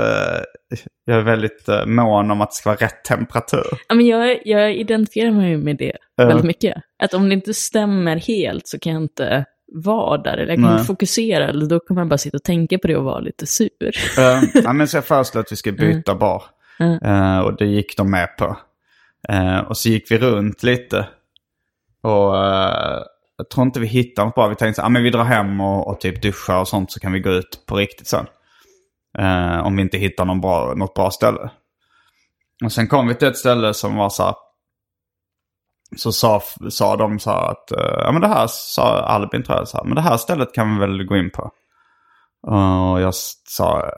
[1.04, 3.66] jag är väldigt eh, mån om att det ska vara rätt temperatur.
[3.88, 6.26] Ja, men jag, jag identifierar mig med det Ja.
[6.26, 6.76] väldigt mycket.
[7.02, 10.32] Att om det inte stämmer helt så kan jag inte vara där.
[10.32, 10.72] Eller jag kan Nej.
[10.72, 11.48] inte fokusera.
[11.48, 13.70] Eller då kommer jag bara sitta och tänka på det och vara lite sur.
[14.18, 16.42] Uh, ja, men så jag föreslog att vi skulle byta bar.
[16.80, 16.98] Mm.
[17.02, 18.56] Eh, och det gick de med på.
[19.68, 21.06] Och så gick vi runt lite.
[22.02, 23.02] Och uh,
[23.36, 24.48] jag tror inte vi hittade något bra.
[24.48, 27.00] Vi tänkte att ah, men vi drar hem och, och typ duschar och sånt så
[27.00, 28.26] kan vi gå ut på riktigt sen.
[29.18, 31.50] Uh, om vi inte hittar någon bra, något bra ställe.
[32.64, 34.34] Och sen kom vi till ett ställe som var så här.
[35.96, 39.58] Så sa, sa de så här att, eh, ja men det här sa Albin tror
[39.58, 41.42] jag, så här, men det här stället kan vi väl gå in på.
[42.46, 43.90] Och jag sa,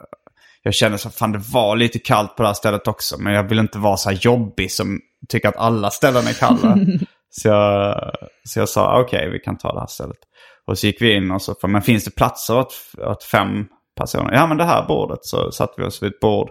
[0.62, 3.18] jag kände så fan det var lite kallt på det här stället också.
[3.18, 6.76] Men jag vill inte vara så här jobbig som tycker att alla ställen är kalla.
[7.34, 8.12] så, jag,
[8.44, 10.18] så jag sa ah, okej vi kan ta det här stället.
[10.64, 13.66] Och så gick vi in och så, för, men finns det platser åt, åt fem
[13.96, 14.32] personer?
[14.32, 15.18] Ja men det här bordet.
[15.22, 16.50] Så satte vi oss vid ett bord.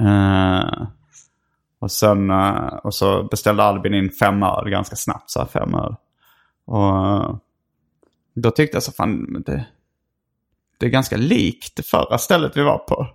[0.00, 0.86] Uh,
[1.80, 5.30] och sen uh, och så beställde Albin in fem öl ganska snabbt.
[5.30, 5.94] Så här fem öl.
[6.66, 7.36] Och uh,
[8.34, 9.66] då tyckte jag så fan det,
[10.78, 13.06] det är ganska likt det förra stället vi var på.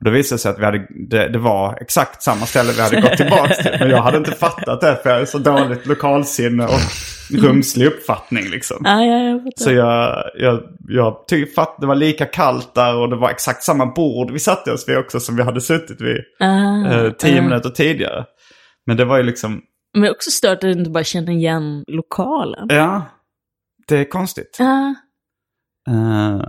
[0.00, 2.80] Och då visade det sig att vi hade, det, det var exakt samma ställe vi
[2.80, 3.76] hade gått tillbaka till.
[3.80, 6.80] Men jag hade inte fattat det för jag är så dåligt lokalsinne och
[7.30, 8.76] rumslig uppfattning liksom.
[8.84, 9.52] Ja, ja, jag.
[9.56, 13.62] Så jag, jag, jag tyckte att det var lika kallt där och det var exakt
[13.62, 17.38] samma bord vi satte oss vid också som vi hade suttit vid Ah, eh, tio
[17.38, 17.42] ah.
[17.42, 18.24] minuter tidigare.
[18.86, 19.60] Men det var ju liksom,
[19.98, 22.66] Men också stört att du inte bara känner igen lokalen.
[22.68, 23.02] Ja,
[23.88, 24.56] det är konstigt.
[24.58, 24.94] Ja,
[25.90, 26.40] Eh,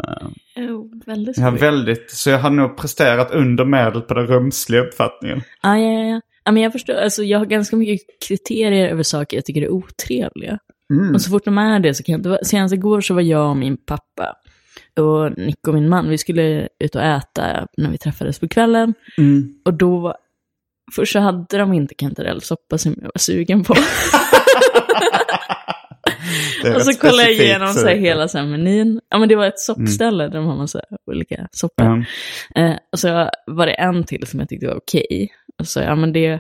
[0.56, 1.62] jo, väldigt svårt.
[1.62, 5.42] väldigt, så jag har nog presterat under medel på den rumsliga uppfattningen.
[5.62, 6.22] Ja, ja, ja, ja.
[6.44, 6.52] ja.
[6.52, 10.60] men jag förstår, alltså jag har ganska mycket kriterier över saker jag tycker är otrevliga.
[10.94, 11.14] Mm.
[11.14, 12.40] Och så fort de är det så kan jag inte.
[12.46, 14.36] Senast igår så var jag och min pappa
[15.00, 18.94] och Nico, min man, vi skulle ut och äta när vi träffades på kvällen.
[19.18, 19.54] Mm.
[19.66, 20.16] Och då,
[20.96, 23.76] först så hade de inte kantarellsoppa som jag var sugen på.
[26.76, 29.02] Och så kollade jag igenom så här, hela så här, menyn.
[29.10, 31.86] Ja men det var ett soppställe där de har massa olika soppor.
[31.86, 32.06] Mm.
[32.56, 35.30] Eh, och så var det en till som jag tyckte var okej.
[35.60, 36.40] Och så ja men det,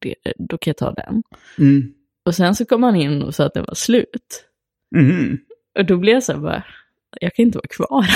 [0.00, 1.22] det, då kan jag ta den.
[1.58, 1.92] Mm.
[2.26, 4.44] Och sen så kom han in och sa att den var slut.
[4.96, 5.38] Mhm.
[5.78, 6.64] Och då blev jag så här bara,
[7.20, 8.06] jag kan inte vara kvar.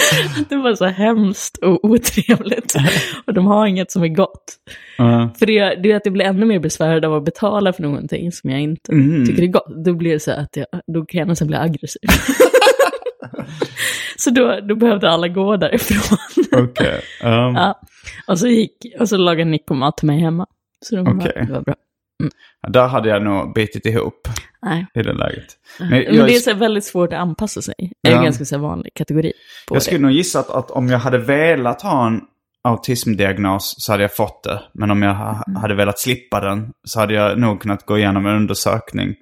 [0.48, 2.74] det var så hemskt och otrevligt.
[3.26, 4.44] Och de har inget som är gott.
[4.98, 5.30] Ja.
[5.38, 8.32] För det, det är att jag blir ännu mer besvärad av att betala för någonting
[8.32, 9.26] som jag inte Mhm.
[9.26, 9.84] tycker är gott.
[9.84, 12.00] Då blir det så att jag, då kan jag nästan bli aggressiv.
[14.16, 16.18] så då, då behövde alla gå därifrån.
[16.62, 17.00] Okej.
[17.24, 17.80] Um, ja.
[18.26, 20.46] Och så gick, och så lagade Nico mat till mig hemma.
[20.84, 21.44] Så det var, Okej.
[21.46, 21.74] det var bra.
[22.68, 24.28] Där hade jag nog bitit ihop
[24.62, 24.86] Nej.
[24.94, 25.46] i det läget.
[25.80, 27.74] Men Men jag, det är så väldigt svårt att anpassa sig.
[28.02, 28.18] Det är Ja.
[28.18, 29.32] en ganska så vanlig kategori
[29.70, 29.80] jag det.
[29.80, 32.20] skulle nog gissa att, att om jag hade velat ha en
[32.64, 34.62] autismdiagnos så hade jag fått det.
[34.74, 35.56] Men om jag ha, Mm.
[35.60, 39.14] hade velat slippa den så hade jag nog kunnat gå igenom en undersökning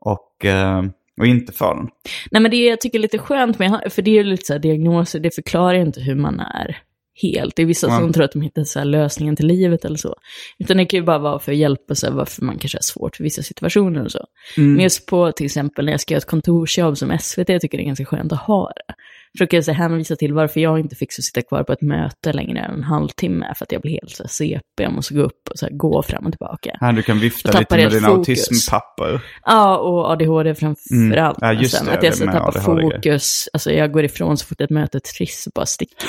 [0.00, 0.82] och, eh,
[1.20, 1.88] och inte få den.
[2.30, 4.52] Nej men det jag tycker är lite skönt med, för det är ju lite så
[4.52, 6.76] här diagnoser, det förklarar ju inte hur man är
[7.22, 7.56] helt.
[7.56, 7.98] Det är vissa Ja.
[7.98, 10.14] som tror att de hittar så lösningen till livet eller så.
[10.58, 13.16] Utan det kan ju bara vara för att hjälpa sig varför man kanske har svårt
[13.16, 14.24] för vissa situationer och så.
[14.56, 17.78] Men just på till exempel när jag ska göra ett kontorsjobb som SVT, jag tycker
[17.78, 18.94] det är ganska skönt att ha det.
[19.38, 21.72] För då kan jag så hänvisa till varför jag inte fick så sitta kvar på
[21.72, 24.92] ett möte längre än en halvtimme, för att jag blir helt så här CP, jag
[24.92, 26.76] måste gå upp och så här gå fram och tillbaka.
[26.80, 29.20] Här, du kan vifta lite med dina autismpapper.
[29.44, 31.38] Ja, och ADHD framför allt.
[31.40, 31.86] Ja, just nästan.
[31.86, 33.48] det, att jag så tappar fokus.
[33.52, 36.08] Alltså jag går ifrån så fort ett möte är trist bara sticker.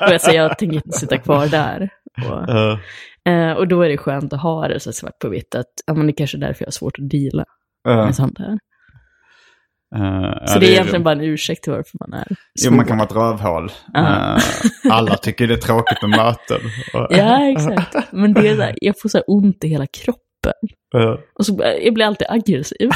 [0.00, 1.88] jag säger jag tänker inte sitta kvar där.
[2.26, 2.48] Och,
[3.28, 5.54] Uh, eh, och då är det skönt att ha det så svart på vitt.
[5.54, 7.44] Att ja, men det kanske är därför jag har svårt att deala
[7.88, 8.58] uh, med sånt här.
[9.96, 12.26] Uh, Så det är egentligen bara en ursäkt till varför man är
[12.64, 13.72] Jo, man kan vara ett rövhål.
[13.92, 14.36] Ja.
[14.36, 14.42] Eh,
[14.90, 16.60] alla tycker det är tråkigt med möten.
[17.10, 18.12] Ja, exakt.
[18.12, 20.52] Men det är så här, jag får så ont i hela kroppen.
[20.94, 22.90] eh, Och så jag blir alltid aggressiv.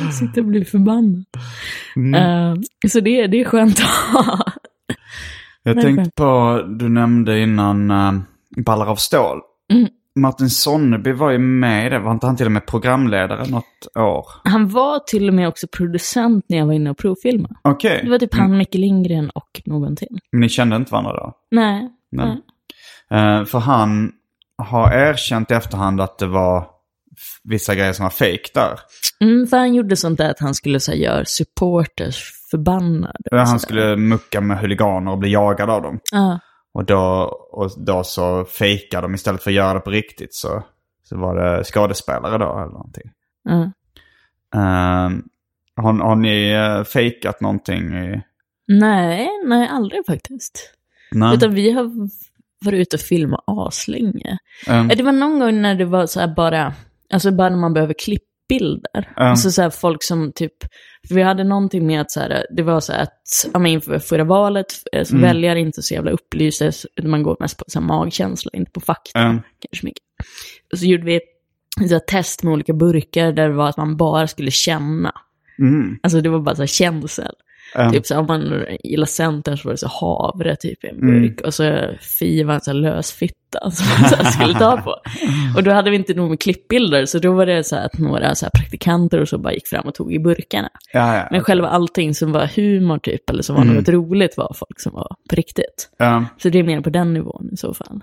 [0.00, 1.24] jag sitter och blir förbannad.
[1.96, 2.14] mm.
[2.14, 2.54] Eh,
[2.88, 4.38] så det, det är skönt att ha.
[5.62, 8.12] Jag tänkte på, du nämnde innan uh,
[8.64, 9.40] Ballar av stål.
[9.72, 9.88] Mm.
[10.20, 11.98] Martin Sonneby var ju med i det.
[11.98, 14.26] Var inte han till och med programledare något år?
[14.44, 17.54] Han var till och med också producent när jag var inne och provfilmade.
[17.62, 18.00] Okej.
[18.04, 20.18] Det var typ han, Micke Lindgren och någon till.
[20.32, 21.32] Men ni kände inte varandra då?
[21.50, 21.90] Nej.
[22.12, 22.40] Nej.
[23.10, 24.12] Eh, för han
[24.58, 26.66] har erkänt i efterhand att det var
[27.44, 28.78] vissa grejer som var fake där.
[29.20, 33.18] Mm, för han gjorde sånt där att han skulle så här, göra supporters förbannade.
[33.30, 35.98] Han skulle mucka med huliganer och bli jagad av dem.
[36.12, 36.38] Ja.
[36.74, 37.02] Och då,
[37.52, 40.62] och då så fejkade de istället för att göra det på riktigt så,
[41.02, 43.10] så var det skådespelare då eller någonting.
[43.44, 43.70] ja.
[44.56, 45.10] Uh,
[45.76, 47.94] har, har ni uh, fejkat någonting?
[47.94, 48.22] I...
[48.66, 50.74] Nej, nej, aldrig faktiskt.
[51.12, 51.34] Nej.
[51.34, 51.90] Utan vi har
[52.64, 54.38] varit ute och filmat aslänge.
[54.66, 56.74] Ehm, Det var någon gång när det var så här bara,
[57.12, 59.12] alltså bara när man behöver klippbilder.
[59.16, 59.22] Ja.
[59.22, 60.54] Alltså så här folk som typ,
[61.08, 63.98] för vi hade någonting med att så här, det var så att, ja men inför
[63.98, 65.28] förra valet, eh, så Mm.
[65.28, 68.80] väljare inte så jävla upplysta, så man går mest på så här magkänsla, inte på
[68.80, 69.20] fakta.
[69.20, 69.38] Ja.
[69.70, 70.02] Kanske mycket.
[70.72, 74.26] Och så gjorde vi ett test med olika burkar där det var att man bara
[74.26, 75.12] skulle känna.
[75.58, 77.34] mm, Alltså det var bara så här känsel.
[77.74, 80.96] Ehm, Typ så om man gillar Centern så var det så havre typ i en
[81.02, 81.22] Mm.
[81.22, 81.40] burk.
[81.40, 81.80] Och så
[82.18, 83.34] Fi var en lösfitta
[83.70, 84.96] som man så skulle ta på.
[85.56, 88.34] Och då hade vi inte nog med klippbilder, så då var det så att några
[88.34, 90.68] så praktikanter och så bara gick fram och tog i burkarna.
[90.92, 91.28] ja, ja.
[91.30, 93.74] Men själva allting som var humor typ, eller som var Mm.
[93.76, 95.90] något roligt var folk som var på riktigt.
[96.00, 98.00] Ehm, Så det är mer på den nivån i så fall.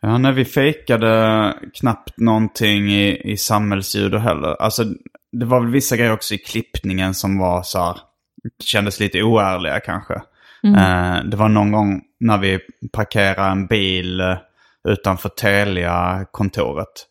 [0.00, 4.62] Ja, när vi fejkade knappt någonting i, i samhällsljud heller.
[4.62, 4.84] Alltså,
[5.32, 7.96] det var väl vissa grejer också i klippningen som var så här,
[8.62, 10.14] kändes lite oärliga kanske.
[10.64, 12.58] Eh, det var någon gång när vi
[12.92, 14.38] parkerade en bil eh,
[14.88, 17.06] utanför Telia-kontoret.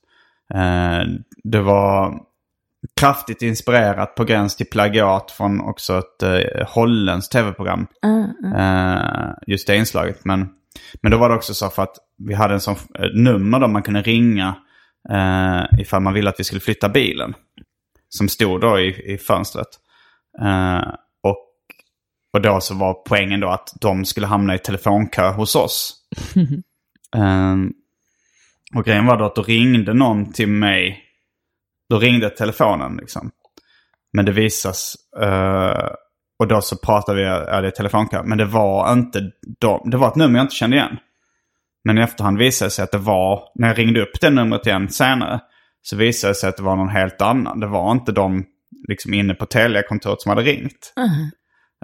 [0.53, 0.99] Eh,
[1.43, 2.19] det var
[2.99, 7.87] kraftigt inspirerat på gräns till plagiat från också ett holländskt tv-program.
[8.55, 10.25] Eh, just det inslaget.
[10.25, 10.49] Men,
[11.01, 12.75] men då var det också så för att vi hade en sån
[13.13, 14.55] nummer då man kunde ringa
[15.79, 17.33] ifall man ville att vi skulle flytta bilen.
[18.09, 19.67] Som stod då i, i fönstret.
[20.41, 20.93] Eh,
[22.35, 25.95] och, då så var poängen då att de skulle hamna i telefonkö hos oss.
[27.15, 27.71] Ehm,
[28.75, 31.03] och grejen var då att då ringde någon till mig.
[31.89, 33.31] Då ringde telefonen liksom.
[34.13, 34.95] Men det visas...
[35.21, 35.89] eh,
[36.39, 38.23] och då så pratade vi, ja det är telefonkö.
[38.23, 40.97] Men det var inte de, Det var ett nummer jag inte kände igen.
[41.83, 44.67] Men i efterhand visade det sig att det var, när jag ringde upp det numret
[44.67, 45.39] igen senare.
[45.81, 47.59] Så visade det sig att det var någon helt annan.
[47.59, 48.45] Det var inte de
[48.87, 50.93] liksom inne på Telia-kontoret som hade ringt.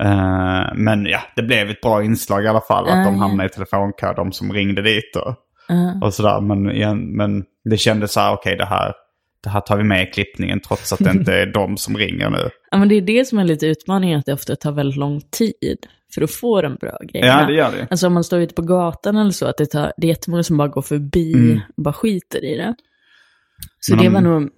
[0.01, 2.87] Eh, men ja, det blev ett bra inslag i alla fall.
[2.89, 5.35] Att de hamnade i telefonkö, de som ringde dit och,
[6.03, 6.41] och sådär.
[6.41, 8.93] Men, igen, men det kändes så här, okej det här,
[9.43, 12.29] det här tar vi med i klippningen trots att det inte är de som ringer
[12.29, 12.49] nu.
[12.71, 15.21] Ja, men det är det som är lite utmaningen, att det ofta tar väldigt lång
[15.21, 15.77] tid
[16.13, 17.41] för att få de bra grejerna.
[17.41, 17.87] Ja, det gör det.
[17.91, 20.43] Alltså om man står ute på gatan eller så, att det, tar, det är jättemånga
[20.43, 21.33] som bara går förbi
[21.77, 22.75] och bara skiter i det.
[23.79, 24.05] Så Mm.
[24.05, 24.49] Men det om- var nog,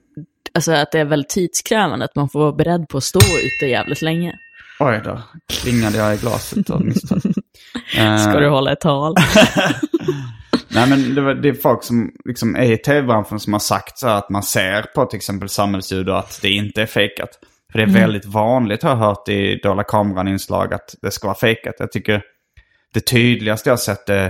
[0.53, 3.65] alltså att det är väldigt tidskrävande, att man får vara beredd på att stå ute
[3.71, 4.33] jävligt länge.
[4.85, 7.21] Oj, där klingade jag i glaset av misstag.
[8.19, 9.15] Ska du hålla ett tal?
[10.75, 13.97] Nej men det, var, det är folk som liksom är i tv-branschen som har sagt
[13.97, 17.29] så att man ser på till exempel samhällsljud och att det inte är fejkat.
[17.71, 21.37] För det är väldigt vanligt har jag hört i dolda kameran-inslag att det ska vara
[21.37, 21.75] fejkat.
[21.79, 22.21] Jag tycker
[22.93, 24.25] det tydligaste jag har sett är,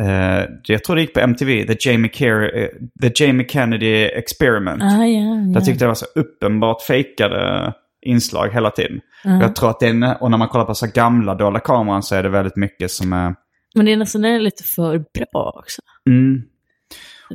[0.00, 2.68] eh, jag tror det gick på MTV, The Jamie, Ker- eh,
[3.02, 4.82] The Jamie Kennedy Experiment.
[4.82, 5.52] ah, ja, ja.
[5.54, 7.72] Jag tyckte det var så uppenbart fejkade
[8.08, 9.00] inslag hela tiden.
[9.24, 12.14] Jag tror att det är, och när man kollar på så gamla dolda kameran så
[12.14, 13.34] är det väldigt mycket som är
[13.74, 15.82] Men det är nästan är lite för bra också.
[16.10, 16.42] Mm.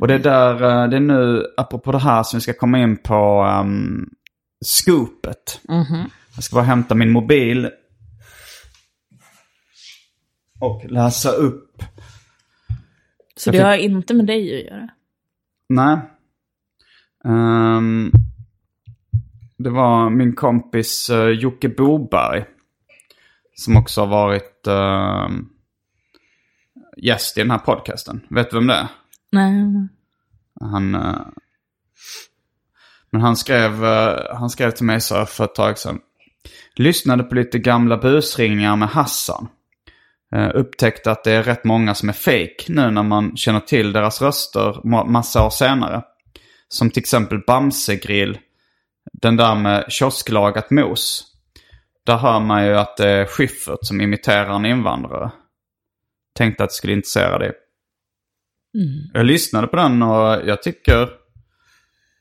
[0.00, 2.78] Och det är där, eh, det är nu, apropå det här som vi ska komma
[2.78, 4.08] in på, um,
[4.64, 5.60] scoopet.
[6.34, 7.70] Jag ska bara hämta min mobil.
[10.60, 11.82] Och läsa upp.
[13.36, 14.88] Så Jag det fick- har inte med dig att göra.
[15.68, 15.98] Nej.
[17.24, 18.10] Ehm,
[19.58, 22.44] det var min kompis uh, Jocke Boberg.
[23.56, 25.48] Som också har varit ehm,
[26.96, 28.26] gäst i den här podcasten.
[28.30, 28.88] Vet du vem det är?
[29.32, 29.88] Nej.
[30.60, 31.20] Han, eh,
[33.10, 36.00] men han skrev, eh, han skrev till mig så här för ett tag sedan.
[36.76, 39.48] Lyssnade på lite gamla busringningar med Hassan.
[40.34, 43.92] Eh, upptäckte att det är rätt många som är fake nu när man känner till
[43.92, 46.02] deras röster ma- massa år senare.
[46.68, 48.38] Som till exempel Bamsegrill.
[49.22, 51.24] Den där med kiosklagat mos.
[52.06, 55.30] Där hör man ju att det är Schyffert som imiterar en invandrare.
[56.34, 57.52] Tänkte att det skulle intressera dig.
[59.12, 61.08] Jag lyssnade på den och jag tycker,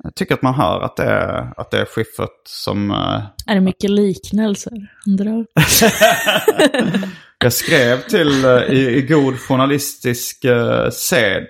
[0.04, 2.92] jag tycker att man hör att det är, att det är Schyffert som...
[2.92, 4.72] eh, Är det mycket liknelser
[5.06, 5.46] han drar?
[7.40, 11.48] jag skrev till, eh, i, i god journalistisk uh, sed,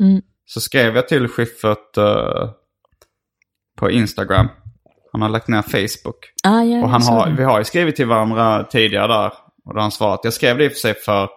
[0.00, 0.22] Mm.
[0.46, 2.50] så skrev jag till Schyffert eh,
[3.78, 4.48] på Instagram.
[5.18, 6.16] Han har lagt ner Facebook.
[6.44, 9.32] Ah, ja, Och han har, vi har ju skrivit till varandra tidigare där.
[9.64, 10.20] Och då har han svarat.
[10.22, 11.28] Jag skrev det i och för sig för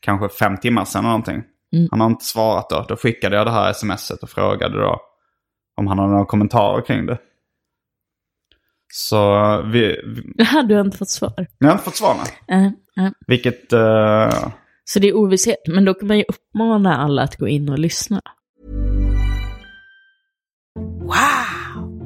[0.00, 1.42] kanske fem timmar sedan eller någonting.
[1.72, 1.88] Mm.
[1.90, 2.84] Han har inte svarat då.
[2.88, 5.00] Då skickade jag det här smset och frågade då
[5.76, 7.18] om han hade några kommentarer kring det.
[8.92, 11.46] Så vi, vi Jaha, du inte fått svar.
[11.58, 12.16] jag har inte fått svar
[12.48, 12.58] nej.
[12.58, 13.12] Eh, eh.
[13.26, 14.48] Vilket, eh,
[14.84, 15.58] Så det är ovisshet.
[15.68, 18.20] Men då kan man ju uppmana alla att gå in och lyssna.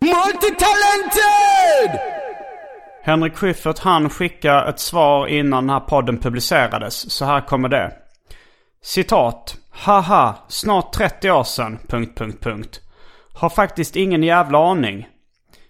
[0.00, 2.00] Multitalented!
[3.02, 7.10] Henrik Schyffert han skickade ett svar innan den här podden publicerades.
[7.10, 7.92] Så här kommer det.
[8.82, 9.56] Citat.
[9.70, 11.78] Haha, snart 30 år sedan...
[11.88, 12.80] Punkt, punkt, punkt.
[13.34, 15.08] Har faktiskt ingen jävla aning.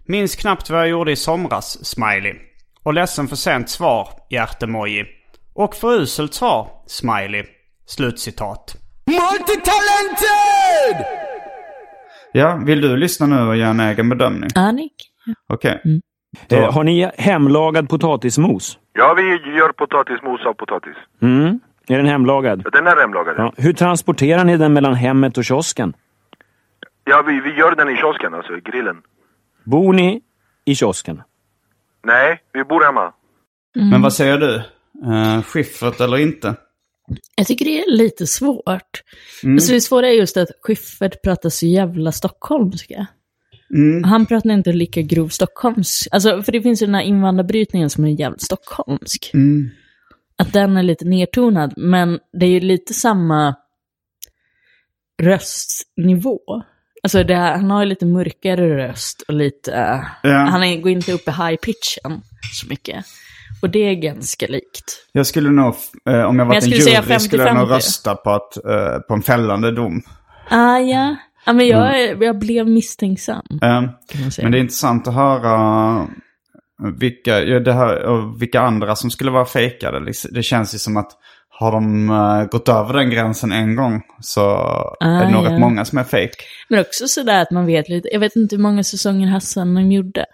[0.05, 2.34] Minns knappt vad jag gjorde i somras, smiley.
[2.82, 5.05] Och ledsen för sent svar, hjärtemoji.
[5.55, 7.44] Och för uselt svar, smiley.
[7.86, 8.76] Slutcitat.
[9.07, 11.07] Multitalented!
[12.32, 14.50] Ja, vill du lyssna nu och göra en egen bedömning?
[14.54, 14.92] Annik?
[15.48, 15.82] Okej.
[16.48, 18.78] Eh, har ni hemlagad potatismos?
[18.92, 19.22] Ja, vi
[19.57, 20.96] gör potatismos av potatis.
[21.22, 21.61] Mm.
[21.88, 22.64] Är den hemlagad?
[22.72, 23.34] Den är hemlagad.
[23.38, 23.52] Ja.
[23.57, 25.94] Hur transporterar ni den mellan hemmet och kiosken?
[27.04, 28.96] Ja, vi, vi gör den i kiosken, alltså i grillen.
[29.64, 30.20] Bor ni
[30.64, 31.22] i kiosken?
[32.04, 33.12] Nej, vi bor hemma.
[33.90, 34.54] Men vad säger du?
[35.07, 36.54] Uh, Schyffert eller inte?
[37.36, 39.02] Jag tycker det är lite svårt.
[39.54, 43.07] Alltså det svåra är just att Schyffert pratar så jävla stockholmska.
[44.04, 46.09] Han pratar inte lika grov stockholmsk.
[46.11, 49.30] Alltså, för det finns ju den här invandrarbrytningen som är jävligt stockholmsk.
[50.38, 53.54] Att den är lite nertonad, men det är ju lite samma
[55.22, 56.40] röstnivå.
[57.02, 59.70] Alltså här- han har ju lite mörkare röst och lite...
[60.22, 60.30] Ja.
[60.50, 62.20] Han är, går inte upp i high pitchen
[62.61, 63.04] så mycket.
[63.62, 65.07] Och det är ganska likt.
[65.12, 65.74] Jag skulle nog,
[66.09, 67.74] eh, om jag var en jury, skulle jag nog 50-50.
[67.74, 70.02] rösta på, att, eh, på en fällande dom.
[70.48, 71.16] Ah, ja.
[71.46, 73.46] ja men jag, är- jag blev misstänksam.
[73.62, 73.82] Eh,
[74.42, 76.07] men det är intressant att höra
[76.98, 80.12] vilka, ja, det här, vilka andra som skulle vara fejkade.
[80.30, 81.12] Det känns ju som att
[81.59, 84.40] har de eh, gått över den gränsen en gång så
[85.00, 85.50] är det nog ja.
[85.50, 86.34] rätt många som är fake.
[86.68, 90.26] Men också sådär att man vet lite, jag vet inte hur många säsonger Hassan gjorde.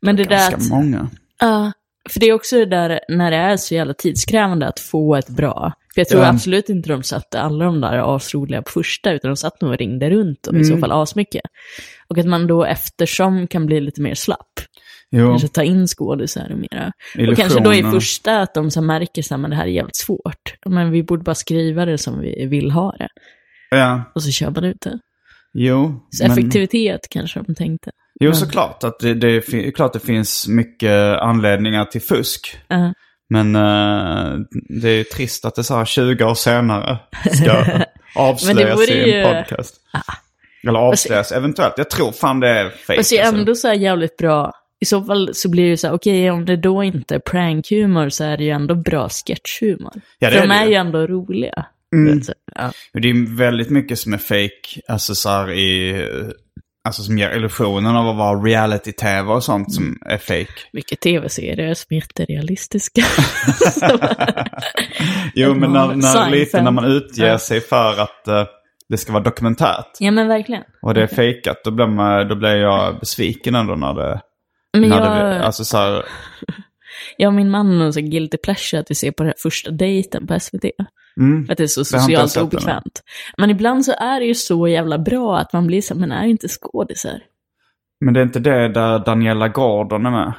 [0.00, 1.10] Men det där Ganska att, många.
[1.40, 1.72] Ja,
[2.10, 5.28] för det är också det där när det är så jävla tidskrävande att få ett
[5.28, 5.72] bra.
[5.94, 6.28] För jag tror Ja.
[6.28, 9.78] absolut inte de satte alla de där asroliga på första, utan de satt nog och
[9.78, 11.42] ringde runt dem i så fall asmycket.
[12.08, 14.46] Och att man då eftersom kan bli lite mer slapp.
[15.10, 16.92] Jo, Kanske ta in skådisar och mera.
[17.30, 18.00] Och kanske då i Illusioner.
[18.00, 20.54] första att de så märker så här, men det här är jävligt svårt.
[20.66, 23.08] Men vi borde bara skriva det som vi vill ha det.
[23.70, 24.98] ja, Och så kör man ut det.
[25.54, 26.00] Jo.
[26.10, 27.90] Så men- effektivitet kanske de tänkte.
[28.20, 28.84] Jo, såklart.
[28.84, 32.56] Att det, det är klart det finns mycket anledningar till fusk.
[32.68, 32.92] Ja.
[33.30, 34.38] Men eh,
[34.82, 36.98] det är ju trist att det så här 20 år senare
[37.32, 37.64] ska
[38.16, 39.34] avslöjas i en ju- Ah.
[39.42, 39.74] podcast.
[40.68, 41.74] Eller avslöjas eventuellt.
[41.76, 42.96] Jag tror fan det är fake.
[42.96, 43.38] Fast det är alltså.
[43.40, 44.52] ändå så här jävligt bra.
[44.80, 48.08] I så fall så blir det så här, okej om det då inte är prankhumor
[48.08, 49.92] så är det ju ändå bra sketchhumor.
[50.18, 50.70] Ja, det För är de det är ju.
[50.70, 51.66] ju ändå roliga.
[52.22, 52.72] Så, ja.
[52.92, 54.80] Det är väldigt mycket som är fake.
[54.88, 55.94] Alltså så här i...
[56.84, 60.52] Alltså som ger illusionen av att vara reality-tv och sånt som är fake.
[60.72, 63.02] Mycket tv-serier som är jätterealistiska.
[65.34, 67.38] Jo, men när, när, lite när man utger Ja.
[67.38, 68.44] sig för att eh,
[68.88, 69.86] det ska vara dokumentärt.
[69.98, 70.62] ja men verkligen.
[70.82, 74.20] Och det är fejkat, då blir, man, då blir jag besviken ändå när det...
[74.78, 76.04] Men när jag, det alltså så här,
[77.16, 79.70] jag och min man har sån guilty pleasure att vi ser på den här första
[79.70, 80.64] dejten på SVT.
[81.18, 82.42] Mm, För att det är så socialt än.
[82.42, 83.02] obekvämt.
[83.36, 86.26] Men ibland så är det ju så jävla bra att man blir så, men är
[86.26, 87.20] inte skådisar?
[88.00, 90.32] Men det är inte det där Daniela Gordon är med.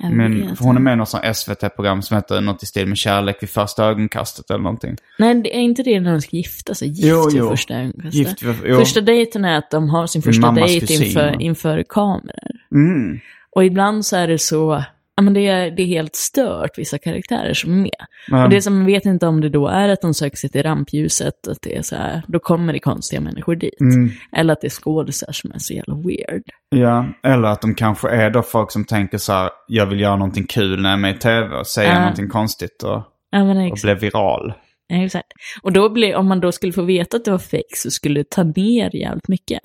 [0.00, 3.42] Men, hon är med i något sånt SVT-program som heter något i stil med Kärlek
[3.42, 4.96] vid första ögonkastet eller någonting.
[5.18, 6.88] Nej, det är inte det när de ska gifta sig.
[6.88, 7.48] Gift Jo, jo.
[7.48, 8.14] första ögonkastet.
[8.14, 8.76] Gift jo.
[8.78, 12.50] Första dejten är att de har sin första dejt inför, inför kameror.
[12.74, 13.20] Mm.
[13.50, 14.84] Och ibland så är det så,
[15.22, 18.06] men det är, det är helt stört vissa karaktärer som är med.
[18.28, 20.50] Men, Och det som man vet inte om det då är att de söker sig
[20.50, 23.80] till rampljuset, att det är så här, då kommer det konstiga människor dit.
[23.80, 24.10] Mm.
[24.36, 26.42] Eller att det är skådisar som är så jävla weird.
[26.68, 30.16] Ja, eller att de kanske är då folk som tänker så här, jag vill göra
[30.16, 32.00] någonting kul när jag är med i tv och säga Ja.
[32.00, 34.52] någonting konstigt och, Ja och bli viral.
[34.92, 35.26] Exakt.
[35.62, 38.20] Och då blir, om man då skulle få veta att det var fake så skulle
[38.20, 39.60] det ta ner jävligt mycket.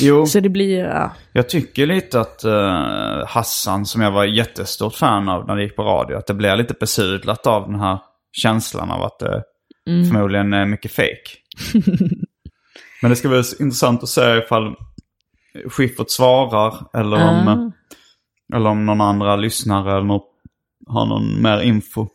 [0.00, 1.12] Jo, Så det blir ju, ja.
[1.32, 5.76] jag tycker lite att eh, Hassan, som jag var jättestort fan av när det gick
[5.76, 7.98] på radio, att det blir lite besudlat av den här
[8.32, 9.42] känslan av att det
[9.88, 10.04] Mm.
[10.10, 11.30] förmodligen är mycket fake.
[13.02, 14.74] Men det ska bli intressant att se ifall
[15.70, 18.56] Schyffert svarar eller om, Ah.
[18.56, 20.28] eller om någon andra lyssnare eller något,
[20.86, 22.06] har någon mer info.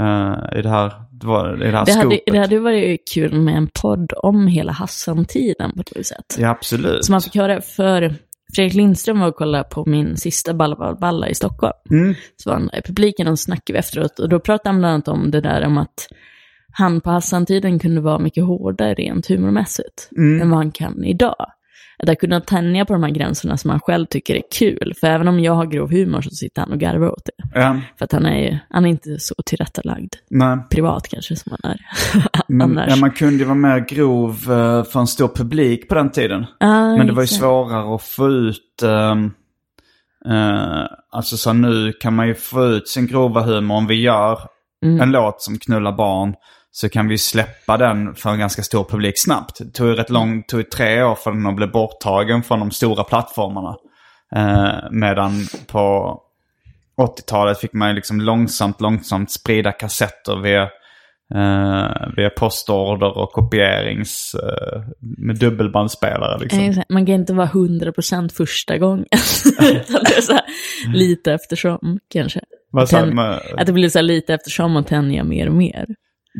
[0.00, 3.40] Eh, I det här, det var, i det här Det hade, det hade varit kul
[3.40, 6.36] med en podd om hela Hassan-tiden på ett sätt.
[6.38, 7.04] Ja, absolut.
[7.04, 8.14] Så man fick höra, för
[8.56, 11.72] Fredrik Lindström var och kollade på min sista Balla Balla Balla i Stockholm.
[11.90, 12.14] Mm.
[12.36, 14.18] Så var han i publiken och snackade vi efteråt.
[14.18, 16.08] Och då pratade han bland annat om det där om att
[16.72, 20.42] han på Hassan-tiden kunde vara mycket hårdare rent humormässigt Mm.
[20.42, 21.46] än vad han kan idag.
[21.98, 24.92] Att jag kunde tänja på de här gränserna som han själv tycker är kul.
[25.00, 27.60] För även om jag har grov humor så sitter han och garvar åt det.
[27.60, 30.14] Ja, För att han är, han är inte så tillrättalagd.
[30.30, 30.58] nej.
[30.70, 31.80] Privat kanske som han är.
[32.48, 36.10] Men, ja, man kunde ju vara mer grov eh, för en stor publik på den
[36.10, 36.46] tiden.
[36.60, 38.82] Ah, Men det var ju svårare att få ut...
[38.82, 39.30] ehm,
[40.28, 44.38] eh, alltså så nu kan man ju få ut sin grova humor om vi gör
[44.84, 45.00] Mm.
[45.00, 46.34] en låt som knullar barn.
[46.78, 49.58] Så kan vi släppa den för en ganska stor publik snabbt.
[49.58, 53.04] Det tog rätt lång, tog tre år för den att bli borttagen från de stora
[53.04, 53.76] plattformarna.
[54.36, 55.32] Eh, medan
[55.66, 56.16] på
[57.00, 60.62] 80-talet fick man liksom långsamt, långsamt sprida kassetter via,
[61.34, 64.34] eh, via postorder och kopierings...
[64.34, 66.84] Eh, med dubbelbandspelare liksom.
[66.88, 69.06] Man kan inte vara 100% första gången.
[69.58, 70.40] Här,
[70.94, 72.40] lite eftersom, kanske.
[72.70, 73.20] Vad sa du
[73.56, 75.86] Att det blir så lite eftersom och tänja mer och mer.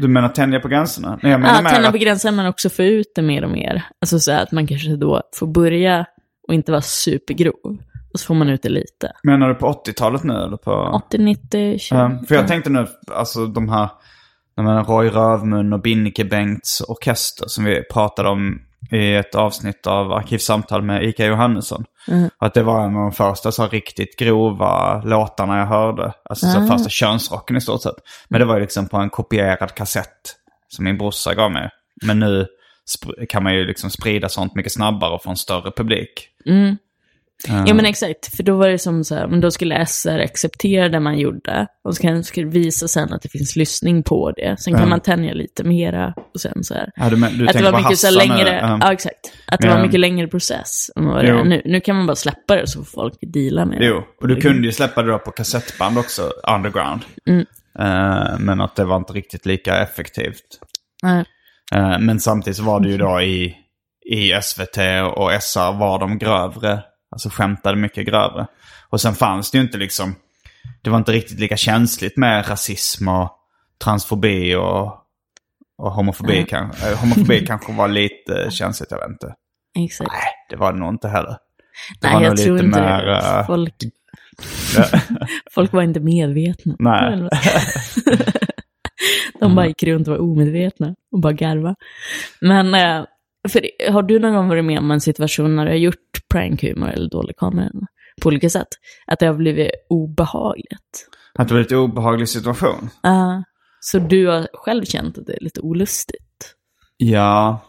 [0.00, 1.18] Du menar tänja på gränserna?
[1.22, 3.82] Nej, jag menar Ja, tänja på gränsen men också få ut det mer och mer.
[4.00, 6.06] Alltså så att man kanske då får börja
[6.48, 7.78] och inte vara supergrov.
[8.12, 9.12] Och så får man ut det lite.
[9.22, 11.00] Menar du på 80-talet nu eller på...
[11.06, 11.98] 80, 90, 20.
[11.98, 13.88] Ja, för jag tänkte nu, alltså de här,
[14.54, 19.86] jag menar Roy Rövmun och Binnike Bengts orkester som vi pratade om i ett avsnitt
[19.86, 21.84] av Arkivsamtal med Ika Johannesson.
[22.08, 22.30] Mm.
[22.38, 26.12] Att det var en av de första så riktigt grova låtarna jag hörde.
[26.24, 26.66] Alltså så Ah.
[26.66, 27.96] första könsrocken i stort sett.
[28.28, 30.34] Men det var ju liksom på en kopierad kassett
[30.68, 31.70] som min brorsa gav mig.
[32.06, 32.46] Men nu
[33.28, 36.28] kan man ju liksom sprida sånt mycket snabbare och få en större publik.
[36.46, 36.76] Mm.
[37.48, 40.18] Eh, Ja men exakt, för då var det som så här, men då skulle SR
[40.18, 41.66] acceptera det man gjorde.
[41.84, 44.56] Och så kan det visa sen att det finns lyssning på det.
[44.60, 44.88] Sen kan Ja.
[44.88, 46.14] man tänja lite mera.
[46.34, 46.90] Och sen så här.
[46.96, 48.78] Ja, du, du att det var mycket så längre, Ja.
[48.80, 49.32] ja exakt.
[49.46, 51.62] Att det var mycket längre process än vad det är nu.
[51.64, 53.86] Nu kan man bara släppa det så får folk deala med det.
[53.86, 56.22] Jo, och du kunde ju släppa det då på kassettband också,
[56.56, 57.00] underground.
[57.28, 57.46] Mm.
[57.78, 60.42] Eh, men att det var inte riktigt lika effektivt.
[61.74, 63.54] Eh, men samtidigt så var det ju då i,
[64.10, 64.78] i SVT
[65.14, 66.80] och SR var de grövre.
[67.16, 68.46] Alltså skämtade mycket grövre.
[68.88, 70.14] Och sen fanns det ju inte liksom,
[70.82, 73.30] det var inte riktigt lika känsligt med rasism och
[73.84, 74.94] transfobi och,
[75.78, 76.34] och homofobi.
[76.34, 76.46] Mm.
[76.46, 79.34] Kan, eh, homofobi kanske var lite känsligt, jag vet inte.
[79.78, 80.10] Exakt.
[80.12, 81.36] Nej, det var det nog inte heller.
[82.00, 83.18] Det Nej, jag tror inte mer, det.
[83.18, 83.74] eh, Folk,
[85.54, 86.76] folk var inte medvetna.
[86.78, 87.28] Nej.
[89.40, 91.74] De bara gick runt och var omedvetna och bara garva.
[92.40, 93.04] Men, eh,
[93.48, 96.90] för, har du någon gång varit med om en situation när du har gjort prankhumor
[96.90, 97.70] eller dålig kamera
[98.22, 98.68] på olika sätt?
[99.06, 101.08] Att det har blivit obehagligt?
[101.34, 102.90] Att det var lite obehaglig situation.
[103.02, 103.42] Ja.
[103.80, 106.54] så du har själv känt att det är lite olustigt?
[106.96, 107.60] Ja,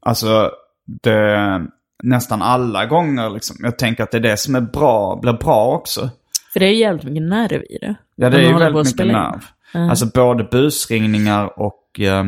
[0.00, 0.50] alltså
[1.02, 1.66] det,
[2.02, 3.56] nästan alla gånger liksom.
[3.60, 6.10] Jag tänker att det är det som är bra, blir bra också.
[6.52, 7.94] För det är ju jävligt mycket nerv i det.
[8.16, 9.44] Ja, det är ju väldigt mycket nerv.
[9.72, 9.90] Ja.
[9.90, 12.26] Alltså både busringningar och, eh,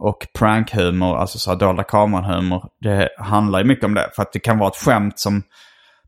[0.00, 2.68] och prankhumor, alltså så här dolda kameran-humor.
[2.80, 4.10] Det handlar ju mycket om det.
[4.16, 5.42] För att det kan vara ett skämt som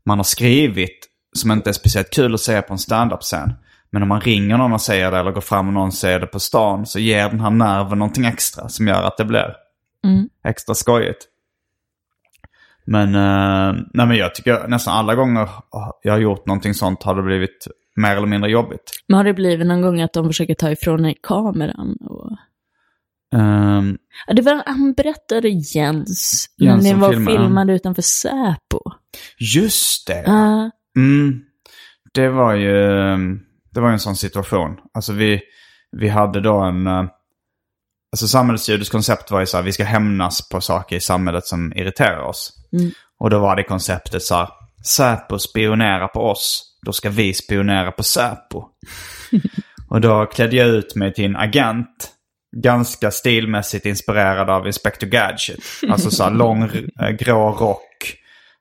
[0.05, 3.53] man har skrivit som inte är speciellt kul att säga på en standup-scen.
[3.89, 6.27] Men om man ringer någon och säger det eller går fram och någon säger det
[6.27, 9.55] på stan så ger den här nerven någonting extra som gör att det blir
[10.05, 10.29] Mm.
[10.45, 11.27] extra skojigt.
[12.85, 15.49] Men, eh, nej men jag tycker nästan alla gånger
[16.01, 18.91] jag har gjort någonting sånt har det blivit mer eller mindre jobbigt.
[19.07, 21.97] Men har det blivit någon gång att de försöker ta ifrån dig kameran?
[22.01, 22.31] Och...
[23.33, 27.73] Ehm, Ja, det var, han berättade Jens, när ni var filmade.
[27.73, 28.79] utanför Säpo.
[29.55, 30.23] just det!
[30.25, 30.71] Ja.
[30.97, 31.41] Mm,
[32.13, 32.73] det var ju
[33.71, 34.77] det var en sån situation.
[34.93, 35.41] Alltså vi,
[35.91, 36.87] vi hade då en...
[36.87, 37.03] eh,
[38.11, 41.73] Alltså samhällsljudets koncept var ju så här, vi ska hämnas på saker i samhället som
[41.75, 42.53] irriterar oss.
[42.73, 42.91] Mm.
[43.19, 44.49] Och då var det konceptet så här,
[44.85, 48.63] Säpo spionerar på oss, då ska vi spionera på Säpo.
[49.89, 52.11] och då klädde jag ut mig till en agent,
[52.61, 55.59] ganska stilmässigt inspirerad av Inspector Gadget.
[55.89, 58.15] Alltså så här lång eh, grå rock,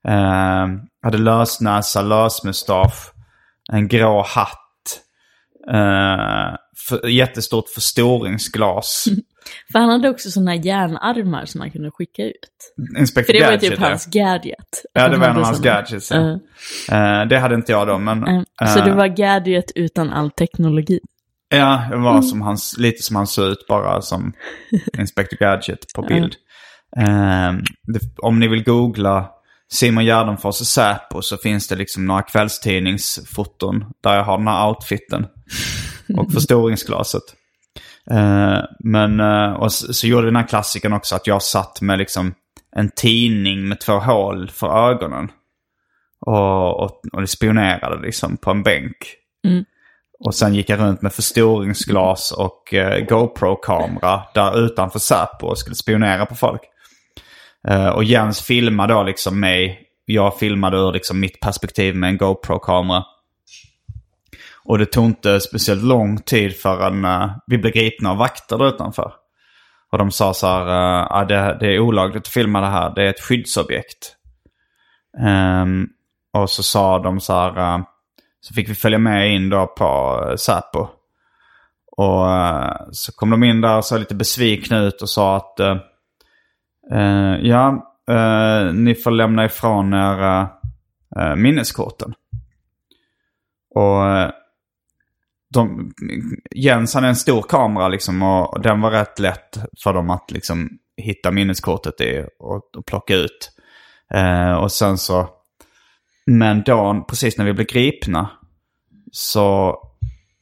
[0.08, 0.66] eh,
[1.02, 3.12] hade lösnäsa, lösmustasch,
[3.72, 5.00] en grå hatt,
[5.68, 6.56] eh,
[6.88, 9.04] för, jättestort förstoringsglas.
[9.72, 12.74] För han hade också sådana järnarmar som man kunde skicka ut.
[12.98, 13.88] Inspector För det var typ ja.
[13.88, 14.84] hans gadget.
[14.92, 16.10] Ja, det var en av hans gadgets.
[16.10, 16.38] Ja.
[16.88, 17.20] Ja.
[17.22, 18.26] Eh, det hade inte jag då, men...
[18.26, 21.00] Eh, Så det var gadget utan all teknologi.
[21.52, 24.32] Ja, det var som hans, lite som han såg ut, bara som
[24.98, 26.34] Inspector Gadget på bild.
[26.96, 29.30] Eh, det, om ni vill googla
[29.72, 34.68] Simon Gärdenfors och Säpo så finns det liksom några kvällstidningsfoton där jag har den här
[34.68, 35.26] outfiten.
[36.16, 37.22] Och förstoringsglaset.
[38.10, 41.98] Eh, men, eh, och så, så gjorde den här klassikern också att jag satt med
[41.98, 42.34] liksom
[42.76, 45.30] en tidning med två hål för ögonen.
[46.26, 48.96] Och, och, och spionerade liksom på en bänk.
[49.46, 49.64] Mm.
[50.24, 55.76] Och sen gick jag runt med förstoringsglas och eh, GoPro-kamera där utanför Säpo och skulle
[55.76, 56.60] spionera på folk.
[57.68, 59.80] Eh, och Jens filmade då liksom mig.
[60.04, 63.04] Jag filmade ur liksom mitt perspektiv med en GoPro-kamera.
[64.64, 68.68] Och det tog inte speciellt lång tid förrän eh, vi blev gripna av vakter där
[68.68, 69.12] utanför.
[69.92, 72.94] Och de sa så här, eh, ah, det, det är olagligt att filma det här,
[72.94, 74.16] det är ett skyddsobjekt.
[75.18, 75.88] Ehm,
[76.32, 77.84] och så sa de så här, eh,
[78.44, 80.88] så fick vi följa med in då på eh, Säpo.
[81.96, 85.60] Och uh, så kom de in där och såg lite besvikna ut och sa att
[85.60, 87.88] uh, ja,
[88.72, 90.48] ni får lämna ifrån er
[91.36, 92.14] minneskorten.
[93.74, 94.02] Och
[95.54, 95.92] de,
[96.50, 100.10] Jens han är en stor kamera liksom och, och den var rätt lätt för dem
[100.10, 103.52] att liksom hitta minneskortet i och, och plocka ut.
[104.60, 105.28] Och sen så,
[106.26, 108.30] men då precis när vi blev gripna
[109.12, 109.76] så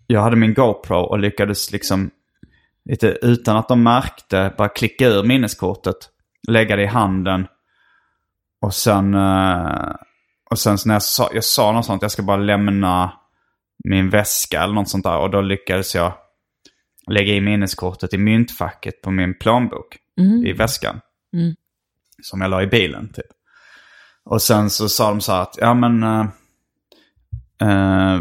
[0.07, 2.11] jag hade min GoPro och lyckades liksom
[2.85, 5.97] lite utan att de märkte bara klicka ur minneskortet,
[6.49, 7.47] lägga det i handen
[8.61, 9.95] och sen, eh,
[10.51, 13.13] och sen så när jag sa, jag sa något sånt, jag ska bara lämna
[13.85, 15.19] min väska eller något sånt där.
[15.19, 16.13] Och då lyckades jag
[17.11, 20.47] lägga i minneskortet i myntfacket på min plånbok Mm.
[20.47, 21.01] i väskan.
[21.37, 21.55] Mm.
[22.23, 23.27] Som jag la i bilen typ.
[24.31, 26.03] Och sen så sa de så här att, ja men...
[26.03, 26.25] Uh,
[27.63, 28.21] uh,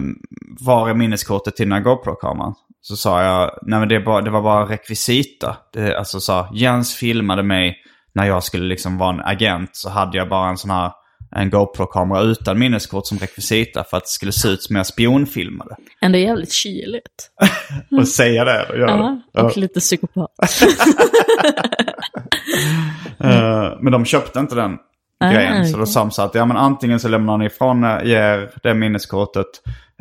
[0.59, 2.53] var är minneskortet till den här GoPro-kameran?
[2.81, 5.57] Så sa jag, nej men det, bara, det var bara rekvisita.
[5.73, 7.77] Det, alltså så, Jens filmade mig
[8.13, 9.69] när jag skulle liksom vara en agent.
[9.73, 10.91] Så hade jag bara en sån här
[11.35, 15.75] en GoPro-kamera utan minneskort som rekvisita för att det skulle se ut som jag spionfilmade.
[16.01, 17.31] Ändå jävligt kyligt.
[17.99, 19.41] och säga det och göra Ja, det.
[19.41, 20.31] och lite psykopat.
[23.23, 24.77] Eh, men de köpte inte den
[25.19, 25.67] Ah, grejen.
[25.67, 29.47] Så då sa så att ja, men antingen så lämnar ni ifrån er det minneskortet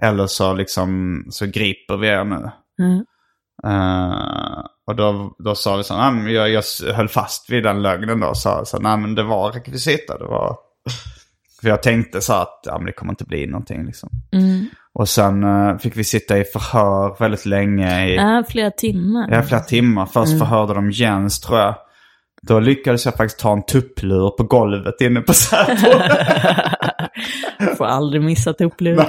[0.02, 2.50] eller så, liksom, så griper vi er nu.
[2.80, 3.04] Mm.
[3.64, 6.64] Eh, och då, då sa vi så här, jag, jag
[6.94, 8.34] höll fast vid den lögnen då.
[8.34, 10.18] Så, så nej men det var rekvisita.
[10.18, 10.56] Det var...
[11.60, 14.08] För jag tänkte så att ja, men det kommer inte bli någonting liksom.
[14.32, 14.66] Mm.
[14.92, 18.06] Och sen eh, fick vi sitta i förhör väldigt länge.
[18.06, 19.28] I, Ja, flera timmar.
[19.30, 20.06] Ja, flera timmar.
[20.06, 21.74] Först förhörde de Jens tror jag.
[22.42, 25.90] Då lyckades jag faktiskt ta en tupplur på golvet inne på Säpo.
[27.76, 28.96] Får aldrig missa tupplur.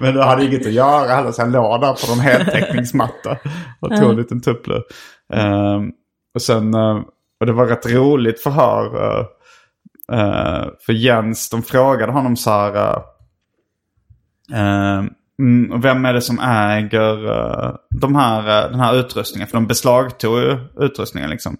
[0.00, 3.38] Men det hade inget att göra heller så jag låg där på någon heltäckningsmatta
[3.80, 4.82] och tog en liten tupplur.
[5.34, 5.90] Ehm,
[6.34, 7.00] och sen, eh,
[7.40, 8.86] och det var rätt roligt förhör.
[10.12, 12.76] Uh, för Jens, de frågade honom så här.
[12.76, 12.98] eh,
[14.60, 15.10] ehm,
[15.42, 17.16] mm, vem är det som äger
[18.00, 19.48] de här, den här utrustningen?
[19.48, 21.56] För de beslagtog ju utrustningen liksom.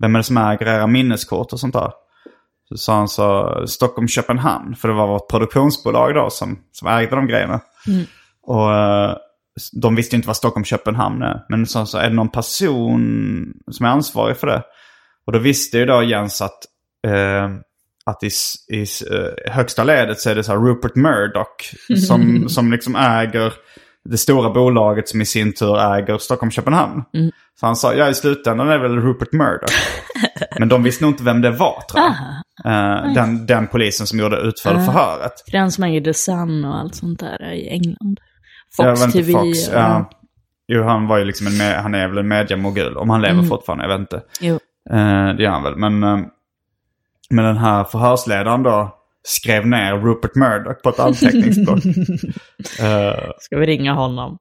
[0.00, 1.92] Vem är det som äger era minneskort och sånt där?
[2.68, 4.76] Så sa han så Stockholm Köpenhamn.
[4.76, 7.60] För det var vårt produktionsbolag då som, som ägde de grejerna.
[8.42, 9.16] Och eh,
[9.72, 11.44] de visste inte vad Stockholm Köpenhamn är.
[11.48, 14.62] Men så, så är det någon person som är ansvarig för det.
[15.26, 16.58] Och då visste ju då Jens att,
[17.06, 17.50] eh,
[18.06, 18.30] att i,
[18.68, 21.74] i eh, högsta ledet så är det så här Rupert Murdoch
[22.06, 23.52] som, som liksom äger
[24.10, 27.02] det stora bolaget som i sin tur äger Stockholm Köpenhamm.
[27.60, 29.70] Så han sa, ja i slutändan är det väl Rupert Murdoch.
[30.58, 32.14] Men de visste nog inte vem det var tror jag.
[32.72, 35.32] Eh, den, den polisen som gjorde utförde förhöret.
[35.50, 38.20] För den som äger The Sun och allt sånt där i England.
[38.78, 39.32] Jag Fox inte, TV.
[39.32, 40.10] Fox, och- ja.
[40.68, 42.96] Jo, han var ju liksom en, med, han är väl en mediamogul.
[42.96, 44.22] Om han lever fortfarande, jag vet inte.
[44.40, 44.54] Jo.
[44.90, 45.76] Eh, det gör han väl.
[45.76, 46.18] Men, eh,
[47.30, 48.94] men den här förhörsledaren då
[49.26, 51.78] skrev ner Rupert Murdoch på ett anteckningsblock.
[52.80, 54.38] Eh, Ska vi ringa honom?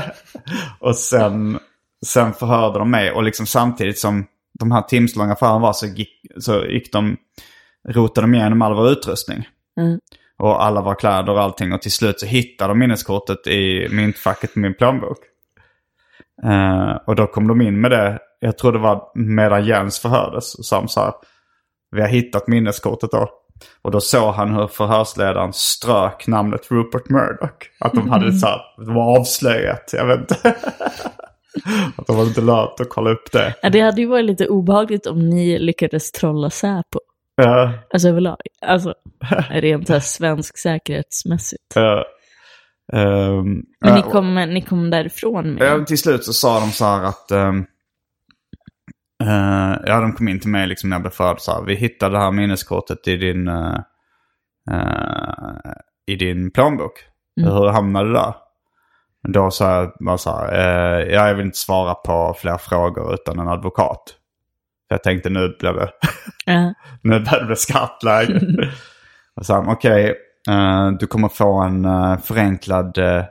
[0.80, 1.58] och sen,
[2.06, 3.10] sen förhörde de mig.
[3.10, 4.26] Och liksom samtidigt som
[4.58, 7.16] de här timslånga förhören var så gick, så gick de,
[7.88, 9.48] rotade de igenom all vår utrustning.
[9.80, 9.98] Mm.
[10.38, 11.72] Och alla våra kläder och allting.
[11.72, 15.18] Och till slut så hittade de minneskortet i myntfacket på min plånbok.
[16.44, 18.18] Eh, och då kom de in med det.
[18.40, 20.54] Jag tror det var medan Jens förhördes.
[20.54, 21.12] Och sa så här.
[21.90, 23.43] Vi har hittat minneskortet då.
[23.82, 27.70] Och då såg han hur förhörsledaren strök namnet Rupert Murdoch.
[27.80, 29.90] Att de hade så här, det var avslöjat.
[29.92, 30.34] Jag vet inte.
[31.96, 33.54] att de var inte lönt att kolla upp det.
[33.62, 36.98] Ja, det hade ju varit lite obehagligt om ni lyckades trolla Säpo.
[37.42, 38.36] Uh, Alltså överlag.
[38.66, 38.94] Alltså,
[39.50, 41.76] rent här svensk säkerhetsmässigt.
[41.76, 41.82] uh,
[43.00, 45.62] um, Men ni kom, ni kom därifrån med...
[45.62, 47.30] Ja, till slut så sa de så här att...
[47.30, 47.64] ehm,
[49.24, 51.40] eh, ja, de kom in till mig liksom när jag blev född.
[51.40, 53.78] Så här, vi hittade det här minneskortet i din, eh,
[54.70, 55.72] eh,
[56.06, 56.92] i din plånbok.
[57.36, 58.34] Hur hamnade det där?
[59.28, 63.14] Då sa jag bara så här, eh, ja, jag vill inte svara på fler frågor
[63.14, 64.02] utan en advokat.
[64.88, 65.90] För jag tänkte nu blev det,
[66.46, 66.74] Ja.
[67.02, 68.40] nu börjar det bli skarpt läge.
[69.36, 70.14] Och sa okej,
[70.50, 72.98] eh, du kommer få en eh, förenklad...
[72.98, 73.24] eh,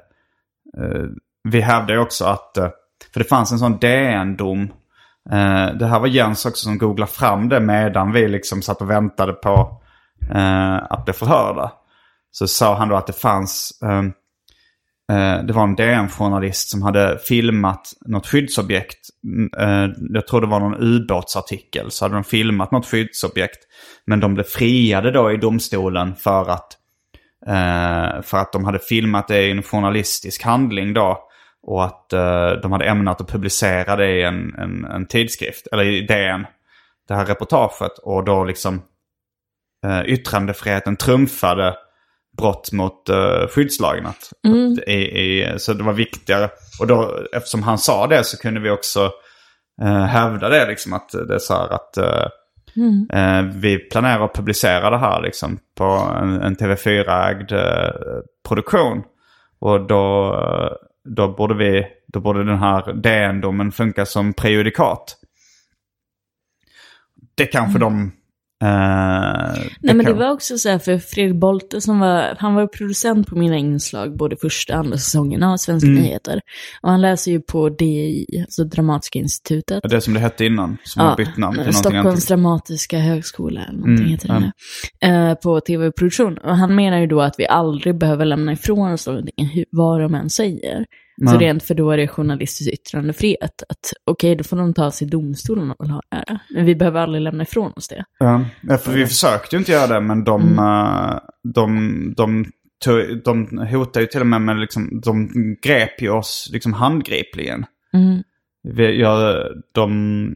[1.49, 2.51] vi hävdar ju också att,
[3.13, 4.73] för det fanns en sån DN-dom.
[5.31, 8.89] Eh, det här var Jens också som googlade fram det medan vi liksom satt och
[8.89, 9.81] väntade på
[10.35, 11.71] eh, att bli förhörda.
[12.31, 14.03] Så sa han då att det fanns, eh,
[15.17, 18.99] eh, det var en DN-journalist som hade filmat något skyddsobjekt.
[19.23, 21.91] Mm, eh, jag tror det var någon ubåtsartikel.
[21.91, 23.59] Så hade de filmat något skyddsobjekt.
[24.05, 26.77] Men de blev friade då i domstolen för att,
[27.47, 31.29] eh, för att de hade filmat det i en journalistisk handling då.
[31.63, 35.83] Och att eh, de hade ämnat att publicera det i en, en, en tidskrift, eller
[35.83, 36.45] i DN.
[37.07, 37.97] Det här reportaget.
[37.97, 38.81] Och då liksom
[39.85, 41.75] eh, yttrandefriheten trumfade
[42.37, 44.05] brott mot uh, skyddslagen.
[44.05, 46.49] Att, att i, i, så det var viktigare.
[46.79, 49.11] Och då, eftersom han sa det så kunde vi också
[49.83, 50.67] uh, hävda det.
[50.67, 55.21] Liksom, att det är så här att uh, eh, vi planerar att publicera det här
[55.21, 55.83] liksom, på
[56.21, 59.03] en, en TV4-ägd uh, produktion.
[59.59, 60.35] Och då,
[61.03, 65.17] då, borde vi, då borde den här DN-domen funka som prejudikat.
[67.35, 68.11] Det kanske de...
[68.63, 72.67] eh, Nej men det var också så här för Fredrik Bolte som var, han var
[72.67, 76.01] producent på mina inslag både första och andra säsongerna av Svenska Mm.
[76.03, 76.41] nyheter.
[76.81, 79.83] Och han läser ju på DI, alltså Dramatiska institutet.
[79.89, 82.27] Det som det hette innan, som har bytt namn till någonting Stockholms annat.
[82.27, 84.51] dramatiska högskola eller någonting Mm, heter det
[85.09, 85.29] nu.
[85.29, 86.37] Eh, på tv-produktion.
[86.37, 90.15] Och han menar ju då att vi aldrig behöver lämna ifrån oss någonting, vad de
[90.15, 90.85] än säger.
[91.31, 93.63] Så rent för då är det journalistisk yttrandefrihet.
[93.69, 96.39] Att okej, då får de ta sig i domstolen och vill ha det här.
[96.55, 98.05] Men vi behöver aldrig lämna ifrån oss det.
[98.19, 100.59] Ja, Ja, för vi försökte ju inte göra det, men de, Mm.
[100.59, 101.19] eh,
[101.53, 102.45] de, de,
[102.85, 105.29] tog, de hotade ju till och med med liksom, de
[105.61, 107.65] grep ju oss liksom handgripligen.
[107.93, 108.23] Mm.
[108.63, 110.35] Vi, jag, de,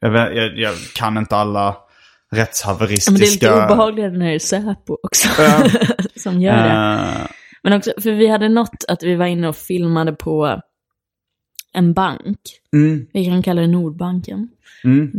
[0.00, 1.76] jag, vet- jag, jag kan inte alla
[2.30, 3.24] Ja, Men det är rättshaveristiska...
[3.24, 5.28] lite obehagligare när det är Säpo också.
[6.16, 7.28] Som gör det.
[7.68, 10.60] Men också, för vi hade något att vi var inne och filmade på
[11.72, 12.38] en bank.
[12.76, 14.48] mm, Vi kan kalla det Nordbanken.
[14.84, 15.12] mm,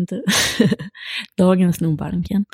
[1.38, 2.46] dagens Nordbanken.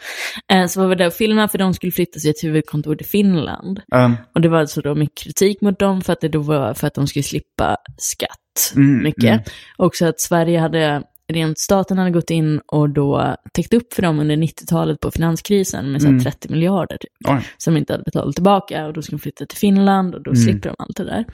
[0.52, 3.82] Eh, så var vi där och filmade för de skulle flytta sitt huvudkontor till Finland.
[3.96, 6.74] eh, Och det var alltså då mycket kritik mot dem för att det då var
[6.74, 8.74] för att de skulle slippa skatt.
[8.76, 9.24] Mm, mycket.
[9.24, 9.40] mm.
[9.78, 11.04] Också att Sverige hade,
[11.34, 15.92] rent staten hade gått in och då täckt upp för dem under 90-talet på finanskrisen
[15.92, 16.24] med så Mm.
[16.24, 17.48] 30 miljarder typ, oj.
[17.58, 18.86] som inte hade betalat tillbaka.
[18.88, 20.44] Och då skulle de flytta till Finland och då Mm.
[20.44, 21.26] slipper de allt det där.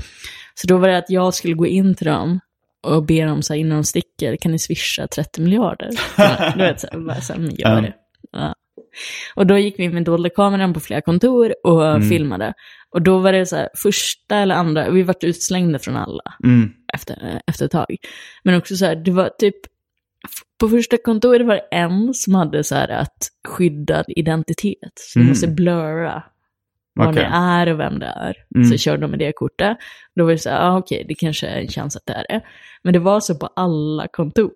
[0.56, 2.40] Så då var det att jag skulle gå in till dem
[2.88, 5.90] och be dem så här, innan de sticker, kan ni swisha 30 miljarder?
[6.18, 7.94] Ja, du vet, så här, bara så här, men gör det.
[8.32, 8.56] Ja.
[9.36, 12.10] Och då gick vi med dolda kameran på flera kontor och Mm.
[12.10, 12.54] filmade.
[12.90, 16.70] Och då var det så här, första eller andra, vi vart utslängda från alla Mm,
[16.94, 17.96] efter, efter ett tag.
[18.44, 19.56] Men också så här, det var typ,
[20.62, 24.92] på första kontoret var det en som hade så här att skyddad identitet.
[24.96, 25.30] Så du Mm.
[25.30, 26.24] måste blurra
[26.96, 27.24] vad Okej.
[27.24, 28.36] det är och vem det är.
[28.56, 28.68] Mm.
[28.68, 29.78] Så körde de med det kortet.
[30.16, 32.26] Då var det så här, ah, okej, det kanske är en chans att det är
[32.30, 32.42] det.
[32.84, 34.52] Men det var så på alla kontor.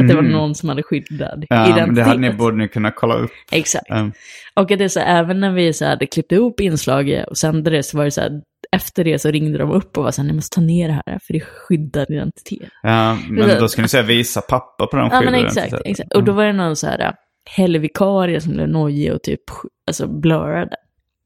[0.00, 0.32] Att det var Mm.
[0.32, 1.86] någon som hade skyddad Ja, identitet.
[1.86, 3.30] men det hade ni, borde ni kunna kolla upp.
[3.52, 3.90] Exakt.
[3.90, 4.12] Um,
[4.54, 7.70] Och att det är så även när vi så hade klippt ihop inslaget och sände
[7.70, 8.30] det så var det så här,
[8.76, 10.94] efter det så ringde de upp och var så här, ni måste ta ner det
[11.06, 12.68] här för det är skyddad identitet.
[12.82, 15.90] ja, men då ska ni säga visa papper på den Ja men skyddade exakt, identiteten.
[15.90, 16.14] exakt.
[16.14, 17.14] Och då var det någon så här
[17.56, 19.40] helgvikarie som blev nojig och typ
[19.86, 20.76] alltså blurrade.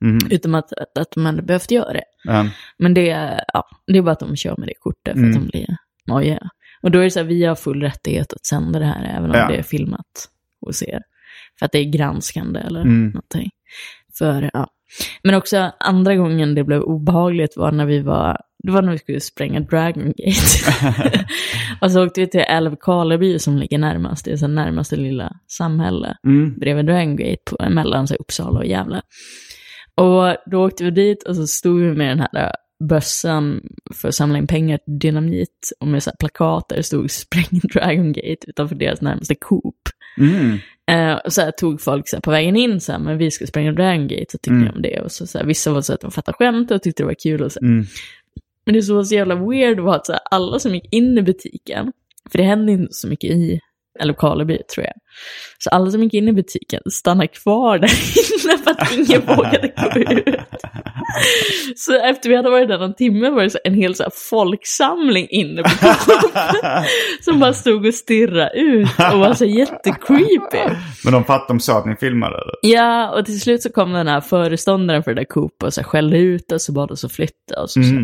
[0.05, 2.05] Mm, Utan att, att, att de hade behövt göra det.
[2.24, 2.47] ja,
[2.78, 5.30] Men det, är- ja, det är bara att de kör med det kortet för Mm.
[5.30, 5.76] att de blir
[6.07, 6.38] nojiga.
[6.82, 9.30] Och då är det så här, vi har full rättighet att sända det här även
[9.30, 9.49] om Ja.
[9.49, 10.28] det är filmat
[10.66, 11.01] hos er.
[11.59, 13.07] För att det är granskande eller Mm.
[13.07, 13.51] någonting.
[14.18, 14.66] För, ja.
[15.22, 18.99] Men också andra gången det blev obehagligt var när vi var, det var när vi
[18.99, 21.24] skulle spränga Dragon Gate.
[21.80, 26.16] och så åkte vi till Älvkarleby som ligger närmast, det är så närmaste lilla samhälle
[26.26, 29.03] mm, bredvid Dragon Gate på, mellan så Uppsala och Gävle.
[29.95, 32.53] Och då åkte vi dit och så stod vi med den här
[32.88, 33.61] bössan
[33.95, 37.61] för att samla in pengar till dynamit och med så plakat där det stod spräng
[37.72, 39.74] Dragon Gate utanför deras närmaste Coop.
[40.18, 40.59] mm,
[40.93, 43.30] Eh, och så här, tog folk så här, på vägen in så här, men vi
[43.30, 44.74] ska spränga Dragon Gate och tyckte Mm.
[44.74, 45.01] om det.
[45.01, 47.14] Och så, så här, vissa var så att de fattade skämt och tyckte det var
[47.22, 47.43] kul.
[47.43, 47.61] Och så.
[47.61, 47.84] mm.
[48.66, 51.22] Men det som var så jävla weird var att så alla som gick in i
[51.22, 51.93] butiken,
[52.30, 53.61] för det hände inte så mycket i
[54.01, 54.95] Älvkarleby tror jag.
[55.59, 57.88] Så alla som gick in i butiken stannade kvar där
[58.45, 60.24] inne för att ingen vågade gå ut.
[61.76, 65.26] Så efter vi hade varit där någon timme var det så en hel så folksamling
[65.30, 65.68] inne på
[67.20, 70.74] som bara stod och stirrade ut och var så jättecreepy.
[71.05, 72.55] Men de fattade, de sa att ni filmade eller?
[72.74, 75.82] Ja, och till slut så kom den här föreståndaren för det där Coop och så
[75.82, 77.62] skällde ut oss och bad oss att flytta.
[77.62, 77.97] Och så, så.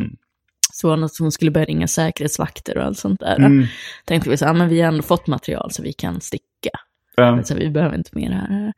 [0.84, 0.98] Mm.
[1.00, 3.36] Så att hon skulle börja ringa säkerhetsvakter och allt sånt där.
[3.36, 3.66] Mm.
[4.04, 6.70] Tänkte vi så här, men vi har ändå fått material så vi kan sticka.
[7.16, 7.42] Ja.
[7.42, 8.72] Så vi behöver inte mer här.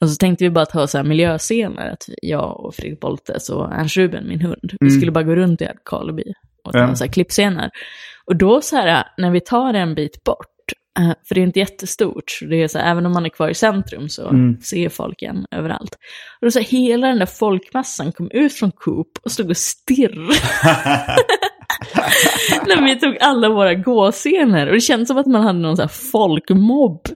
[0.00, 3.72] Och så tänkte vi bara ta så här miljöscener, att jag och Fredrik Boltes och
[3.72, 6.24] Ernst Ruben, min hund, vi skulle bara gå runt i Älvkarleby
[6.64, 6.96] och ta Mm.
[6.96, 7.70] Så här klippscener.
[8.26, 10.46] Och då så här, när vi tar en bit bort,
[11.28, 13.48] för det är inte jättestort, så det är så här, även om man är kvar
[13.48, 14.60] i centrum så Mm.
[14.60, 15.94] ser folk en överallt.
[16.40, 19.56] Och då så här, hela den där folkmassan kom ut från Coop och stod och
[19.56, 20.34] stirrade.
[22.66, 24.66] när vi tog alla våra gåscener.
[24.66, 27.06] Och det kändes som att man hade någon så här folkmobb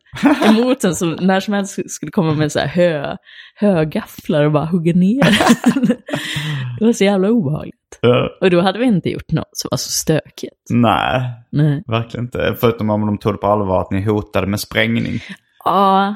[0.48, 3.16] emot en som när som helst skulle komma med så här hö,
[3.54, 5.24] högafflar och bara hugga ner.
[6.78, 7.81] det var så jävla obehagligt.
[8.00, 8.28] Ja.
[8.40, 10.66] Och då hade vi inte gjort något som var så stökigt.
[10.70, 11.82] Nej, Nej.
[11.86, 12.56] verkligen inte.
[12.60, 15.20] Förutom om de tog det på allvar att ni hotade med sprängning.
[15.64, 16.14] Ja,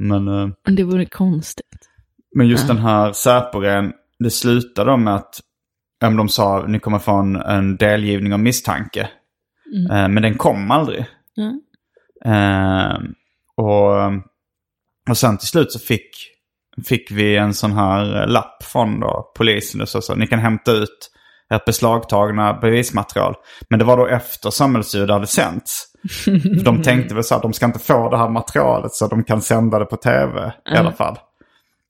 [0.00, 1.88] Men, eh, men det vore konstigt.
[2.34, 5.40] men just den här Säpo-grejen, det slutade med att
[6.04, 9.00] om de sa ni kommer få en, en delgivning av misstanke.
[9.90, 11.06] Eh, men den kom aldrig.
[11.36, 11.60] Mm.
[12.24, 12.98] Eh,
[13.56, 13.96] och,
[15.10, 16.10] och sen till slut så fick,
[16.86, 19.80] fick vi en sån här lapp från då, polisen.
[19.80, 21.10] Och så, så, ni kan hämta ut
[21.50, 23.34] ert beslagtagna bevismaterial.
[23.68, 25.86] Men det var då efter samhällsljud hade sänts.
[26.24, 29.24] För de tänkte väl så att de ska inte få det här materialet så de
[29.24, 31.18] kan sända det på tv i alla fall.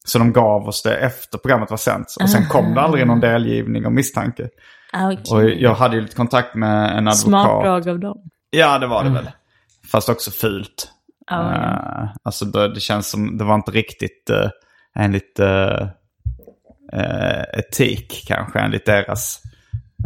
[0.05, 2.07] Så de gav oss det efter programmet var sänt.
[2.23, 4.49] Och sen kom det aldrig någon delgivning om misstanke.
[4.93, 5.35] Ah, okej.
[5.35, 7.17] Och jag hade ju lite kontakt med en advokat.
[7.17, 8.19] Smart drag av dem.
[8.51, 9.31] Ja, det var det väl.
[9.93, 10.89] Fast också fult.
[11.27, 12.03] Ja, ja.
[12.03, 14.49] Eh, alltså det, det känns som, det var inte riktigt uh,
[14.99, 15.83] enligt uh,
[16.97, 19.43] uh, etik kanske, enligt deras,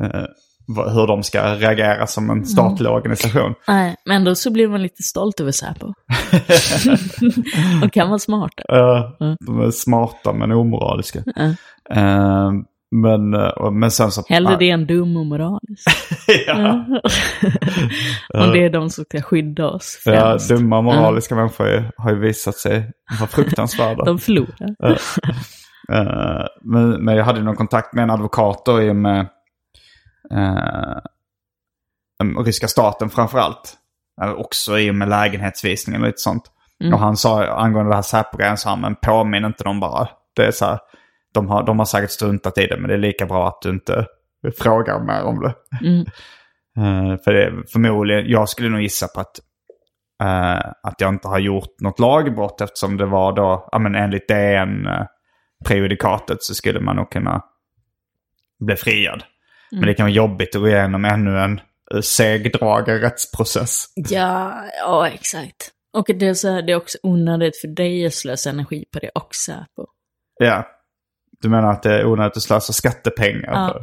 [0.02, 0.24] uh,
[0.66, 3.54] vad- hur de ska reagera som en statlig organisation.
[3.68, 5.92] Nej, men ändå så blir man lite stolt över Säpo.
[7.80, 8.62] De kan vara smarta.
[8.72, 11.22] Uh, De är smarta men omoraliska.
[11.34, 11.44] Ja.
[11.90, 12.50] Eh,
[12.94, 14.22] men, uh, men sen så...
[14.28, 15.88] Hellre det än dum och moralisk.
[16.46, 16.84] ja,
[18.44, 20.48] Om det är de som ska skydda oss ja, främst.
[20.48, 24.04] dumma moraliska människor har ju visat sig vara fruktansvärda.
[24.04, 24.98] De förlorar.
[25.92, 29.26] Eh, men, men jag hade någon kontakt med en advokat då i och med
[30.32, 30.98] uh,
[32.44, 33.74] ryska staten framförallt.
[34.24, 36.50] Uh, också i och med lägenhetsvisningen och lite sånt.
[36.92, 40.08] Och han sa angående det här Säpo-grejen, sa han, men påminn inte dem bara.
[40.36, 40.78] Det är så här,
[41.34, 43.70] de har, de har säkert struntat i det, men det är lika bra att du
[43.70, 44.06] inte
[44.58, 45.54] frågar mer om det.
[45.86, 46.06] Mm.
[46.76, 49.40] Eh, för det förmodligen, jag skulle nog gissa på att,
[50.22, 54.28] eh, att jag inte har gjort något lagbrott eftersom det var då, ja men enligt
[54.28, 55.06] DN uh,
[55.64, 57.42] prejudikatet så skulle man nog kunna
[58.60, 59.22] bli friad.
[59.72, 61.60] Men det kan vara jobbigt att gå igenom ännu en
[61.94, 63.86] uh, segdragen rättsprocess.
[63.94, 65.70] Ja, ja exakt.
[65.92, 68.98] Och det är, så här, det är också onödigt för dig att slösa energi på
[68.98, 69.86] det och Säpo.
[70.38, 70.73] Ja.
[71.42, 73.52] Du menar att det är onödigt att slösa skattepengar?
[73.52, 73.80] Ja.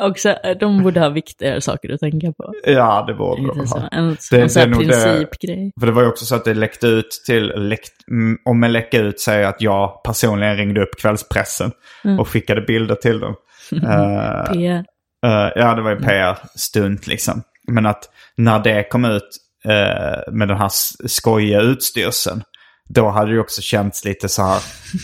[0.00, 2.52] också, de borde ha viktigare saker att tänka på.
[2.64, 3.88] ja, det borde de ha.
[3.92, 5.72] en, Det- en sån principgrej.
[5.80, 8.72] För det var ju också så att det läckte ut till, läckt, mm, om jag
[8.72, 11.72] läcka ut säger att jag personligen ringde upp kvällspressen
[12.18, 13.34] och skickade bilder till dem.
[13.72, 14.84] Eh, PR.
[15.26, 17.42] eh, ja, det var ju PR-stunt liksom.
[17.72, 18.04] Men att
[18.36, 19.28] när det kom ut
[19.64, 20.68] eh, med den här
[21.08, 22.42] skojiga utstyrseln,
[22.88, 24.62] då hade det också känts lite så här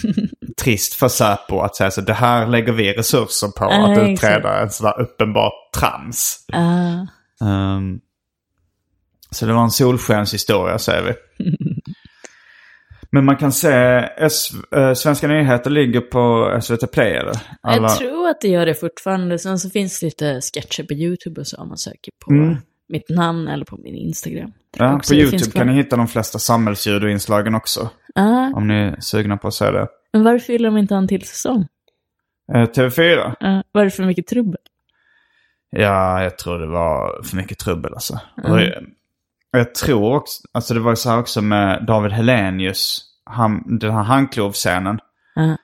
[0.62, 4.61] trist för Säpo att säga så det här lägger vi resurser på Ja, att utreda
[4.62, 6.47] en sån där uppenbar trams.
[6.53, 7.07] Ah,
[7.47, 8.01] Ehm,
[9.30, 11.14] så det var en solskenshistoria säger vi.
[13.11, 13.72] Men man kan se,
[14.18, 17.37] S, eh, Svenska nyheter ligger på SVT Play eller?
[17.61, 19.39] Alla- Jag tror att det gör det fortfarande.
[19.39, 22.57] Sen så finns det lite sketcher på YouTube och så om man söker på Mm.
[22.89, 24.53] Mitt namn eller på min Instagram.
[24.76, 27.91] ja, på YouTube kan ni hitta de flesta samhällsljud och inslagen också.
[28.14, 29.89] Ah, Om ni är sugna på att se det.
[30.12, 31.66] men varför vill de inte ha en till säsong?
[32.53, 33.35] Eh, TV4?
[33.41, 34.61] Ah, vad är det för mycket trubbel?
[35.70, 38.20] Ja, jag tror det var för mycket trubbel alltså.
[38.45, 38.72] Och jag,
[39.51, 43.93] jag tror också, alltså det var ju så här också med David Helenius, han, den
[43.93, 44.99] här handklovscenen.
[45.37, 45.57] Ah,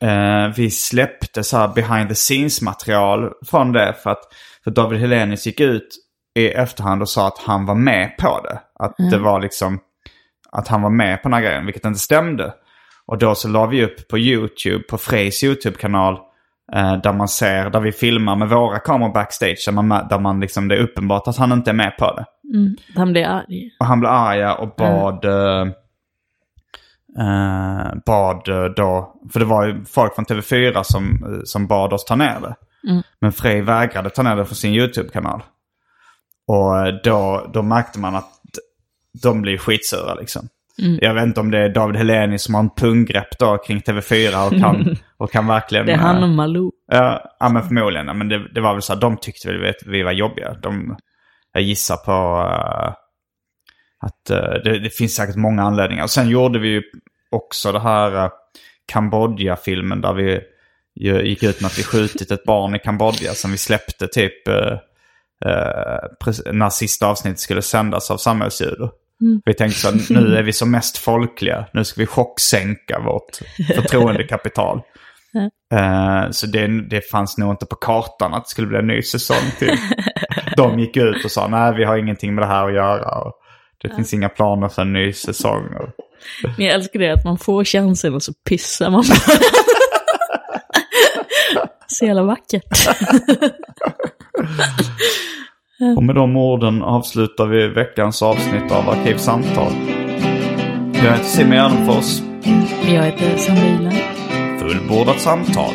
[0.00, 4.22] Eh, vi släppte så här behind the scenes material från det för att
[4.64, 5.88] för David Helenius gick ut
[6.38, 8.60] i efterhand och sa att han var med på det.
[8.84, 9.78] Att det var liksom
[10.52, 12.54] att han var med på den här grejen, vilket inte stämde.
[13.06, 16.14] Och då så la vi upp på YouTube, på Frejs YouTube-kanal,
[16.74, 20.40] eh, där man ser, där vi filmar med våra kameror backstage, där man, där man
[20.40, 22.24] liksom, det är uppenbart att han inte är med på det.
[22.54, 23.70] mm, han blir arg.
[23.80, 25.24] Och han blev arga och bad...
[25.24, 25.66] eh,
[27.18, 29.14] eh, bad eh, då...
[29.32, 32.54] För det var ju folk från TV4 som, eh, som bad oss ta ner det.
[33.20, 35.42] Men Frej vägrade ta ner det från sin YouTube-kanal.
[36.48, 38.32] Och då, då märkte man att
[39.22, 40.48] de blev skitsura liksom.
[41.00, 44.46] Jag vet inte om det är David Heleni som har en punggrepp då kring TV4
[44.46, 45.86] och kan, och kan verkligen...
[45.86, 46.70] Det är han eh, och Malou.
[46.86, 48.18] Ja, ja men förmodligen.
[48.18, 50.54] Men det, det var väl så att de tyckte väl att vi var jobbiga.
[50.62, 50.96] De,
[51.52, 52.92] jag gissar på eh,
[54.06, 56.02] att eh, det, det finns säkert många anledningar.
[56.02, 56.82] Och sen gjorde vi ju
[57.30, 58.30] också det här uh,
[58.92, 60.40] Kambodja-filmen där vi
[61.28, 64.48] gick ut med att vi skjutit ett barn i Kambodja som vi släppte typ
[65.46, 68.90] uh, när sista avsnittet skulle sändas av Samhällsljud.
[69.44, 71.66] Vi tänkte så att nu är vi som mest folkliga.
[71.72, 73.38] Nu ska vi chocksänka vårt
[73.74, 74.80] förtroendekapital.
[75.74, 79.02] Eh, så det, det fanns nog inte på kartan att det skulle bli en ny
[79.02, 79.76] säsong till.
[80.56, 83.20] De gick ut och sa nej vi har ingenting med det här att göra.
[83.20, 83.32] Och
[83.82, 85.64] det finns inga planer för en ny säsong.
[85.74, 85.88] Och,
[86.56, 89.38] Men jag älskar det att man får chansen och så pissar man bara.
[91.86, 92.88] Så jävla vackert.
[95.96, 99.72] och med de orden avslutar vi veckans avsnitt av Arkivsamtal.
[100.94, 102.20] Jag heter Simon Gärdenfors.
[102.86, 103.90] Jag heter Sandrina.
[104.60, 105.74] Fullbordat samtal.